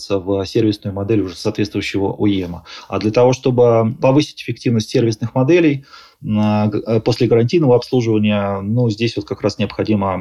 встраиваться 0.00 0.18
в 0.18 0.44
сервисную 0.46 0.94
модель 0.94 1.20
уже 1.20 1.36
соответствующего 1.36 2.14
OEM. 2.18 2.60
А 2.88 2.98
для 2.98 3.10
того, 3.10 3.32
чтобы 3.32 3.94
повысить 4.00 4.42
эффективность 4.42 4.90
сервисных 4.90 5.34
моделей, 5.34 5.84
Э, 6.22 7.00
после 7.02 7.26
гарантийного 7.26 7.76
обслуживания, 7.76 8.60
ну, 8.60 8.90
здесь 8.90 9.16
вот 9.16 9.24
как 9.24 9.40
раз 9.40 9.58
необходима 9.58 10.20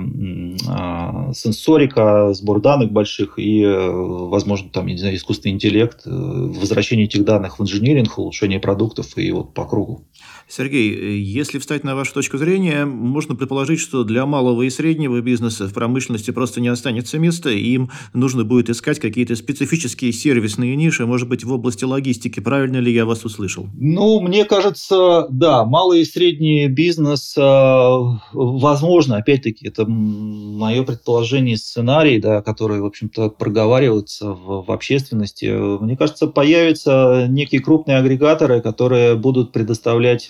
а, 0.68 1.34
сенсорика, 1.34 2.34
сбор 2.34 2.62
данных 2.62 2.92
больших 2.92 3.38
и, 3.38 3.62
э, 3.62 3.90
возможно, 3.92 4.70
там, 4.70 4.88
я 4.88 4.94
не 4.94 5.00
знаю, 5.00 5.16
искусственный 5.16 5.56
интеллект, 5.56 6.02
э, 6.06 6.10
возвращение 6.10 7.06
этих 7.06 7.26
данных 7.26 7.60
в 7.60 7.64
инжиниринг, 7.64 8.18
улучшение 8.18 8.60
продуктов 8.60 9.18
и 9.18 9.32
вот 9.32 9.54
по 9.54 9.66
кругу. 9.66 10.06
Сергей, 10.50 11.22
если 11.22 11.60
встать 11.60 11.84
на 11.84 11.96
вашу 11.96 12.16
точку 12.16 12.40
зрения, 12.40 12.84
можно 12.86 13.36
предположить, 13.36 13.80
что 13.80 14.04
для 14.04 14.26
малого 14.26 14.64
и 14.64 14.70
среднего 14.72 15.22
бизнеса 15.22 15.68
в 15.68 15.74
промышленности 15.74 16.32
просто 16.32 16.60
не 16.60 16.70
останется 16.70 17.20
места, 17.20 17.52
и 17.52 17.62
им 17.62 17.92
нужно 18.14 18.44
будет 18.44 18.70
искать 18.70 19.00
какие-то 19.00 19.36
специфические 19.36 20.12
сервисные 20.12 20.76
ниши, 20.76 21.06
может 21.06 21.30
быть, 21.30 21.44
в 21.44 21.52
области 21.52 21.84
логистики. 21.86 22.40
Правильно 22.40 22.78
ли 22.78 22.92
я 22.92 23.06
вас 23.06 23.26
услышал? 23.26 23.68
Ну, 23.76 24.22
мне 24.22 24.44
кажется, 24.44 25.28
да, 25.30 25.66
малый 25.66 26.02
и 26.02 26.06
средний 26.06 26.68
бизнес, 26.68 27.36
возможно, 27.38 29.18
опять-таки, 29.18 29.68
это 29.68 29.86
мое 29.86 30.84
предположение, 30.84 31.58
сценарий, 31.58 32.20
да, 32.20 32.42
который, 32.42 32.82
в 32.82 32.86
общем-то, 32.86 33.30
проговаривается 33.30 34.32
в, 34.32 34.66
в 34.66 34.72
общественности. 34.72 35.46
Мне 35.80 35.96
кажется, 35.96 36.26
появятся 36.26 37.28
некие 37.30 37.62
крупные 37.62 37.98
агрегаторы, 37.98 38.62
которые 38.62 39.16
будут 39.16 39.52
предоставлять 39.52 40.28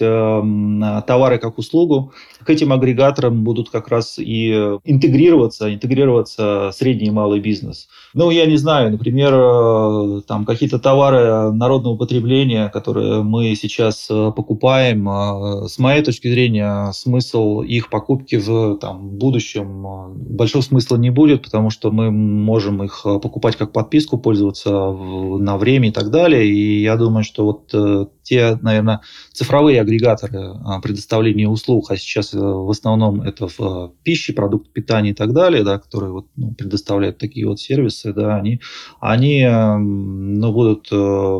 товары 1.06 1.38
как 1.40 1.58
услугу. 1.58 2.14
К 2.44 2.50
этим 2.50 2.74
агрегаторам 2.74 3.44
будут 3.44 3.70
как 3.70 3.90
раз 3.90 4.18
и 4.18 4.52
интегрироваться, 4.86 5.74
интегрироваться 5.74 6.72
средний 6.74 7.08
и 7.08 7.12
малый 7.12 7.40
бизнес. 7.40 7.88
Ну, 8.14 8.32
я 8.32 8.46
не 8.48 8.58
знаю, 8.58 8.92
например, 8.92 9.34
э, 9.36 10.22
там 10.28 10.46
какие-то 10.46 10.80
товары 10.80 11.52
народного 11.52 11.96
потребления, 11.96 12.70
которые 12.70 13.22
мы 13.22 13.56
сейчас 13.56 14.08
э, 14.10 14.32
покупаем, 14.36 15.08
э, 15.08 15.68
с 15.68 15.78
моей 15.78 16.04
точки 16.04 16.28
зрения, 16.28 16.92
смысл 16.92 17.62
их 17.62 17.90
покупки 17.90 18.36
в 18.38 18.78
там, 18.78 19.10
будущем 19.18 20.16
большого 20.16 20.64
смысла 20.64 20.98
не 20.98 21.12
будет, 21.12 21.44
потому 21.44 21.70
что 21.70 21.92
мы 21.92 22.10
можем 22.10 22.84
их 22.84 23.04
покупать 23.04 23.56
как 23.58 23.72
подписку, 23.72 24.18
пользоваться 24.18 24.72
на 24.72 25.58
время 25.58 25.90
и 25.90 25.92
так 25.92 26.10
далее. 26.10 26.48
И 26.48 26.82
я 26.82 26.96
думаю, 26.96 27.24
что 27.24 27.46
вот 27.46 28.10
те, 28.30 28.60
наверное, 28.62 29.02
цифровые 29.34 29.82
агрегаторы 29.82 30.54
предоставления 30.84 31.48
услуг, 31.48 31.90
а 31.90 31.98
сейчас 31.98 32.34
в 32.34 32.70
основном 32.70 33.22
это 33.22 33.48
в 33.48 33.94
пище, 34.04 34.34
продукт 34.34 34.72
питания 34.72 35.12
и 35.12 35.14
так 35.14 35.34
далее, 35.34 35.64
да, 35.64 35.80
которые 35.80 36.12
вот, 36.12 36.28
ну, 36.36 36.54
предоставляют 36.54 37.18
такие 37.18 37.48
вот 37.48 37.60
сервисы, 37.60 38.14
да, 38.14 38.36
они, 38.36 38.60
они 39.00 39.48
ну, 39.50 40.52
будут 40.52 40.90
э, 40.92 41.40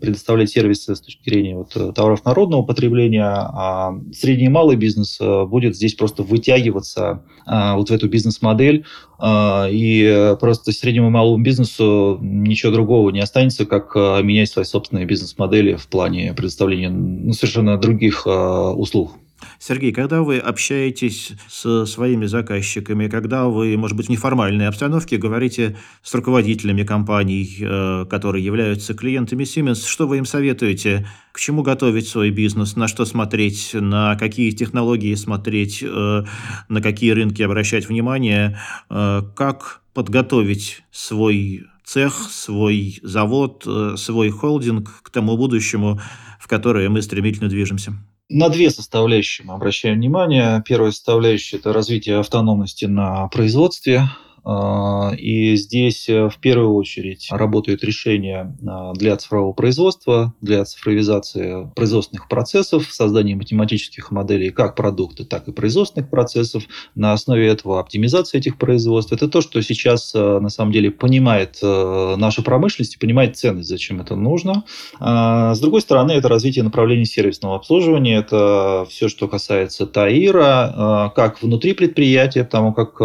предоставлять 0.00 0.50
сервисы 0.50 0.96
с 0.96 1.00
точки 1.00 1.28
зрения 1.28 1.56
вот, 1.56 1.94
товаров 1.94 2.24
народного 2.24 2.62
потребления, 2.62 3.24
а 3.24 3.92
средний 4.12 4.46
и 4.46 4.48
малый 4.48 4.76
бизнес 4.76 5.18
э, 5.20 5.44
будет 5.44 5.76
здесь 5.76 5.94
просто 5.94 6.22
вытягиваться 6.22 7.22
э, 7.46 7.74
вот 7.74 7.90
в 7.90 7.92
эту 7.92 8.08
бизнес-модель, 8.08 8.86
и 9.22 10.34
просто 10.40 10.72
среднему 10.72 11.08
и 11.08 11.10
малому 11.10 11.42
бизнесу 11.42 12.18
ничего 12.22 12.72
другого 12.72 13.10
не 13.10 13.20
останется, 13.20 13.66
как 13.66 13.94
менять 13.94 14.48
свои 14.48 14.64
собственные 14.64 15.04
бизнес-модели 15.04 15.74
в 15.74 15.88
плане 15.88 16.29
предоставления 16.34 16.90
ну, 16.90 17.32
совершенно 17.32 17.76
других 17.78 18.26
услуг. 18.26 19.12
Сергей, 19.58 19.92
когда 19.92 20.22
вы 20.22 20.38
общаетесь 20.38 21.32
с 21.48 21.86
своими 21.86 22.26
заказчиками, 22.26 23.08
когда 23.08 23.46
вы, 23.46 23.76
может 23.76 23.96
быть, 23.96 24.06
в 24.06 24.08
неформальной 24.10 24.68
обстановке 24.68 25.16
говорите 25.16 25.76
с 26.02 26.14
руководителями 26.14 26.82
компаний, 26.82 27.58
э, 27.60 28.06
которые 28.08 28.44
являются 28.44 28.94
клиентами 28.94 29.44
Siemens, 29.44 29.86
что 29.86 30.06
вы 30.06 30.18
им 30.18 30.24
советуете? 30.24 31.06
К 31.32 31.40
чему 31.40 31.62
готовить 31.62 32.08
свой 32.08 32.30
бизнес? 32.30 32.76
На 32.76 32.88
что 32.88 33.04
смотреть? 33.04 33.70
На 33.74 34.16
какие 34.16 34.50
технологии 34.50 35.14
смотреть? 35.14 35.82
Э, 35.82 36.24
на 36.68 36.82
какие 36.82 37.10
рынки 37.10 37.42
обращать 37.42 37.88
внимание? 37.88 38.58
Э, 38.88 39.22
как 39.36 39.82
подготовить 39.92 40.82
свой 40.90 41.64
цех, 41.90 42.30
свой 42.30 43.00
завод, 43.02 43.66
свой 43.96 44.30
холдинг 44.30 45.02
к 45.02 45.10
тому 45.10 45.36
будущему, 45.36 46.00
в 46.38 46.46
которое 46.46 46.88
мы 46.88 47.02
стремительно 47.02 47.48
движемся? 47.48 47.92
На 48.28 48.48
две 48.48 48.70
составляющие 48.70 49.44
мы 49.44 49.54
обращаем 49.54 49.96
внимание. 49.96 50.62
Первая 50.64 50.92
составляющая– 50.92 51.56
это 51.58 51.72
развитие 51.72 52.20
автономности 52.20 52.84
на 52.84 53.26
производстве. 53.26 54.08
А, 54.44 55.12
и 55.16 55.56
здесь 55.56 56.08
э, 56.08 56.28
в 56.28 56.38
первую 56.38 56.74
очередь 56.74 57.28
работают 57.30 57.84
решения 57.84 58.56
а, 58.66 58.92
для 58.94 59.16
цифрового 59.16 59.52
производства, 59.52 60.34
для 60.40 60.64
цифровизации 60.64 61.70
производственных 61.76 62.28
процессов, 62.28 62.88
создания 62.90 63.36
математических 63.36 64.10
моделей 64.10 64.50
как 64.50 64.76
продукта, 64.76 65.24
так 65.24 65.48
и 65.48 65.52
производственных 65.52 66.08
процессов. 66.10 66.64
На 66.94 67.12
основе 67.12 67.46
этого 67.46 67.80
оптимизация 67.80 68.38
этих 68.38 68.56
производств. 68.56 69.12
Это 69.12 69.28
то, 69.28 69.40
что 69.40 69.60
сейчас 69.62 70.14
э, 70.14 70.38
на 70.40 70.48
самом 70.48 70.72
деле 70.72 70.90
понимает 70.90 71.58
э, 71.62 72.14
наша 72.16 72.42
промышленность 72.42 72.96
и 72.96 72.98
понимает 72.98 73.36
ценность, 73.36 73.68
зачем 73.68 74.00
это 74.00 74.16
нужно. 74.16 74.64
А, 74.98 75.54
с 75.54 75.60
другой 75.60 75.82
стороны, 75.82 76.12
это 76.12 76.28
развитие 76.28 76.64
направлений 76.64 77.04
сервисного 77.04 77.56
обслуживания. 77.56 78.18
Это 78.18 78.86
все, 78.88 79.08
что 79.08 79.28
касается 79.28 79.86
ТАИРа, 79.86 81.12
как 81.14 81.42
внутри 81.42 81.74
предприятия, 81.74 82.44
потому 82.44 82.72
как 82.72 82.98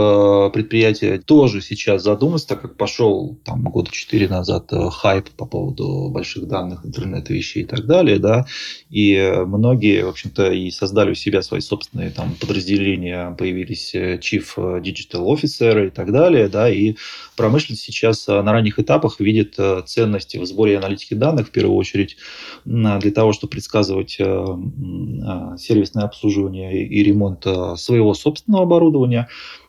предприятие 0.54 1.19
тоже 1.26 1.62
сейчас 1.62 2.04
задуматься, 2.04 2.48
так 2.48 2.62
как 2.62 2.78
пошел 2.78 3.38
там 3.44 3.64
года 3.64 3.92
четыре 3.92 4.28
назад 4.28 4.72
э, 4.72 4.90
хайп 4.92 5.30
по 5.32 5.46
поводу 5.46 6.10
больших 6.10 6.48
данных, 6.48 6.86
интернета 6.86 7.34
вещей 7.34 7.64
и 7.64 7.66
так 7.66 7.86
далее, 7.86 8.20
да, 8.20 8.46
и 8.90 9.34
многие, 9.46 10.06
в 10.06 10.10
общем-то, 10.10 10.52
и 10.52 10.70
создали 10.70 11.12
у 11.12 11.16
себя 11.16 11.42
свои 11.42 11.62
собственные 11.62 12.12
там 12.12 12.36
подразделения, 12.40 13.36
появились 13.38 13.96
э, 13.96 14.18
Chief 14.18 14.46
Digital 14.56 15.26
Officer 15.26 15.88
и 15.88 15.90
так 15.90 16.12
далее, 16.12 16.48
да, 16.48 16.70
и 16.70 16.96
промышленность 17.36 17.82
сейчас 17.84 18.28
э, 18.30 18.42
на 18.42 18.52
ранних 18.52 18.78
этапах 18.80 19.20
видит 19.20 19.58
ценности 19.88 20.38
в 20.38 20.46
сборе 20.46 20.74
и 20.74 20.76
аналитике 20.78 21.16
данных, 21.16 21.48
в 21.48 21.52
первую 21.52 21.76
очередь, 21.76 22.18
для 22.66 23.12
того, 23.12 23.34
чтобы 23.34 23.52
предсказывать 23.52 24.12
сервисное 24.12 26.04
обслуживание 26.04 26.86
и 26.86 27.04
ремонт 27.04 27.44
своего 27.78 28.14
собственного 28.14 28.64
оборудования, 28.64 29.28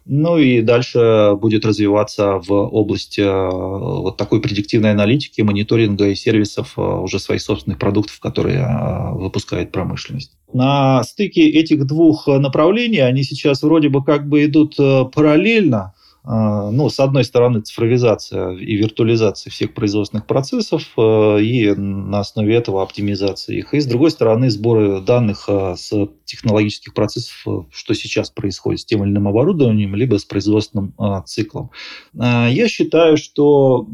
ну 0.09 0.39
и 0.39 0.63
дальше 0.63 1.35
будет 1.37 1.67
развиваться 1.67 2.39
в 2.39 2.53
области 2.53 3.21
э, 3.21 3.51
вот 3.51 4.17
такой 4.17 4.41
предиктивной 4.41 4.93
аналитики, 4.93 5.41
мониторинга 5.41 6.07
и 6.07 6.15
сервисов 6.15 6.75
э, 6.77 6.81
уже 6.81 7.19
своих 7.19 7.43
собственных 7.43 7.79
продуктов, 7.81 8.21
которые 8.21 8.61
э, 8.61 9.15
выпускает 9.15 9.73
промышленность. 9.73 10.31
На 10.53 11.03
стыке 11.03 11.49
этих 11.49 11.87
двух 11.87 12.29
направлений 12.29 13.01
они 13.01 13.25
сейчас 13.25 13.63
вроде 13.63 13.89
бы 13.89 14.05
как 14.05 14.29
бы 14.29 14.45
идут 14.45 14.77
параллельно, 14.77 15.93
ну, 16.29 16.89
с 16.89 16.99
одной 16.99 17.23
стороны, 17.23 17.61
цифровизация 17.61 18.51
и 18.53 18.75
виртуализация 18.75 19.51
всех 19.51 19.75
производственных 19.75 20.27
процессов 20.27 20.83
э, 20.97 21.41
и 21.41 21.73
на 21.73 22.19
основе 22.19 22.57
этого 22.57 22.83
оптимизация 22.83 23.57
их. 23.57 23.73
И 23.75 23.81
с 23.81 23.87
другой 23.87 24.11
стороны, 24.11 24.51
сборы 24.51 25.01
данных 25.01 25.45
э, 25.49 25.75
с 25.77 26.09
технологических 26.25 26.95
процессов, 26.95 27.43
э, 27.47 27.51
что 27.71 27.95
сейчас 27.95 28.31
происходит 28.31 28.81
с 28.81 28.85
тем 28.85 29.05
или 29.05 29.11
иным 29.11 29.29
оборудованием, 29.29 29.95
либо 29.95 30.19
с 30.19 30.25
производственным 30.25 30.95
циклом. 31.27 31.71
Я 32.15 32.69
считаю, 32.69 33.17
что 33.17 33.87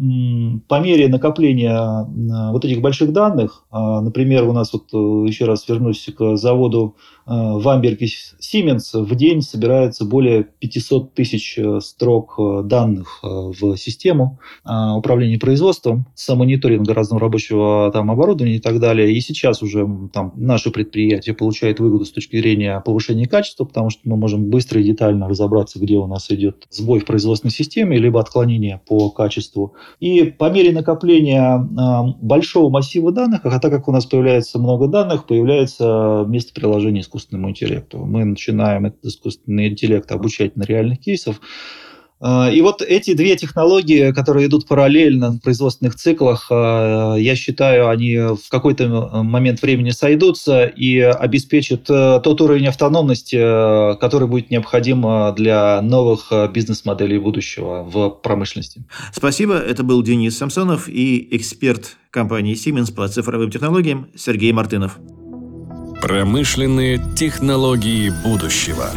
по 0.68 0.80
мере 0.80 1.08
накопления 1.08 2.06
вот 2.52 2.64
этих 2.64 2.80
больших 2.80 3.12
данных, 3.12 3.64
например, 3.70 4.44
у 4.44 4.52
нас 4.52 4.72
вот 4.72 4.92
еще 4.92 5.44
раз 5.44 5.68
вернусь 5.68 6.08
к 6.16 6.36
заводу 6.36 6.96
в 7.26 7.68
Амберге 7.68 8.06
Siemens, 8.06 9.02
в 9.02 9.14
день 9.14 9.42
собирается 9.42 10.04
более 10.04 10.44
500 10.44 11.14
тысяч 11.14 11.58
строк 11.80 12.21
поток 12.22 12.34
э, 12.38 12.68
данных 12.68 13.20
э, 13.22 13.26
в 13.26 13.76
систему 13.76 14.38
э, 14.64 14.70
управления 14.96 15.38
производством, 15.38 16.06
с 16.14 16.34
мониторинга 16.34 16.94
разного 16.94 17.20
рабочего 17.20 17.90
там, 17.92 18.10
оборудования 18.10 18.56
и 18.56 18.60
так 18.60 18.80
далее. 18.80 19.12
И 19.12 19.20
сейчас 19.20 19.62
уже 19.62 19.86
там, 20.12 20.32
наше 20.36 20.70
предприятие 20.70 21.34
получает 21.34 21.80
выгоду 21.80 22.04
с 22.04 22.12
точки 22.12 22.40
зрения 22.40 22.80
повышения 22.80 23.26
качества, 23.26 23.64
потому 23.64 23.90
что 23.90 24.00
мы 24.04 24.16
можем 24.16 24.50
быстро 24.50 24.80
и 24.80 24.84
детально 24.84 25.28
разобраться, 25.28 25.78
где 25.78 25.96
у 25.96 26.06
нас 26.06 26.30
идет 26.30 26.66
сбой 26.70 27.00
в 27.00 27.04
производственной 27.04 27.52
системе, 27.52 27.98
либо 27.98 28.20
отклонение 28.20 28.80
по 28.86 29.10
качеству. 29.10 29.74
И 30.00 30.24
по 30.24 30.50
мере 30.50 30.72
накопления 30.72 31.58
большого 32.20 32.70
массива 32.70 33.12
данных, 33.12 33.40
а 33.44 33.58
так 33.58 33.70
как 33.70 33.88
у 33.88 33.92
нас 33.92 34.06
появляется 34.06 34.58
много 34.58 34.88
данных, 34.88 35.26
появляется 35.26 36.24
место 36.28 36.52
приложения 36.54 37.00
искусственному 37.00 37.50
интеллекту. 37.50 37.98
Мы 37.98 38.24
начинаем 38.24 38.86
этот 38.86 39.04
искусственный 39.04 39.68
интеллект 39.68 40.10
обучать 40.10 40.56
на 40.56 40.62
реальных 40.64 41.00
кейсах, 41.00 41.36
а, 41.36 41.38
и 42.22 42.60
вот 42.60 42.82
эти 42.82 43.14
две 43.14 43.36
технологии, 43.36 44.12
которые 44.12 44.46
идут 44.46 44.66
параллельно 44.68 45.32
в 45.32 45.40
производственных 45.40 45.96
циклах, 45.96 46.46
а, 46.50 47.16
я 47.16 47.34
считаю, 47.34 47.88
они 47.88 48.16
в 48.16 48.48
какой-то 48.48 49.22
момент 49.22 49.62
времени 49.62 49.90
сойдутся 49.90 50.64
и 50.64 50.98
обеспечат 50.98 51.88
э, 51.88 52.20
тот 52.22 52.40
уровень 52.40 52.68
автономности, 52.68 53.36
э, 53.38 53.96
который 53.96 54.28
будет 54.28 54.50
необходим 54.50 55.06
э, 55.06 55.34
для 55.34 55.80
новых 55.82 56.32
бизнес-моделей 56.52 57.18
будущего 57.18 57.82
в 57.82 58.10
промышленности. 58.10 58.84
Спасибо. 59.12 59.54
Это 59.54 59.82
был 59.82 60.02
Денис 60.02 60.36
Самсонов 60.36 60.88
и 60.88 61.28
эксперт 61.36 61.96
компании 62.10 62.54
Siemens 62.54 62.92
по 62.92 63.06
цифровым 63.08 63.50
технологиям 63.50 64.08
Сергей 64.16 64.52
Мартынов. 64.52 64.98
Промышленные 66.00 67.00
технологии 67.16 68.12
будущего. 68.24 68.90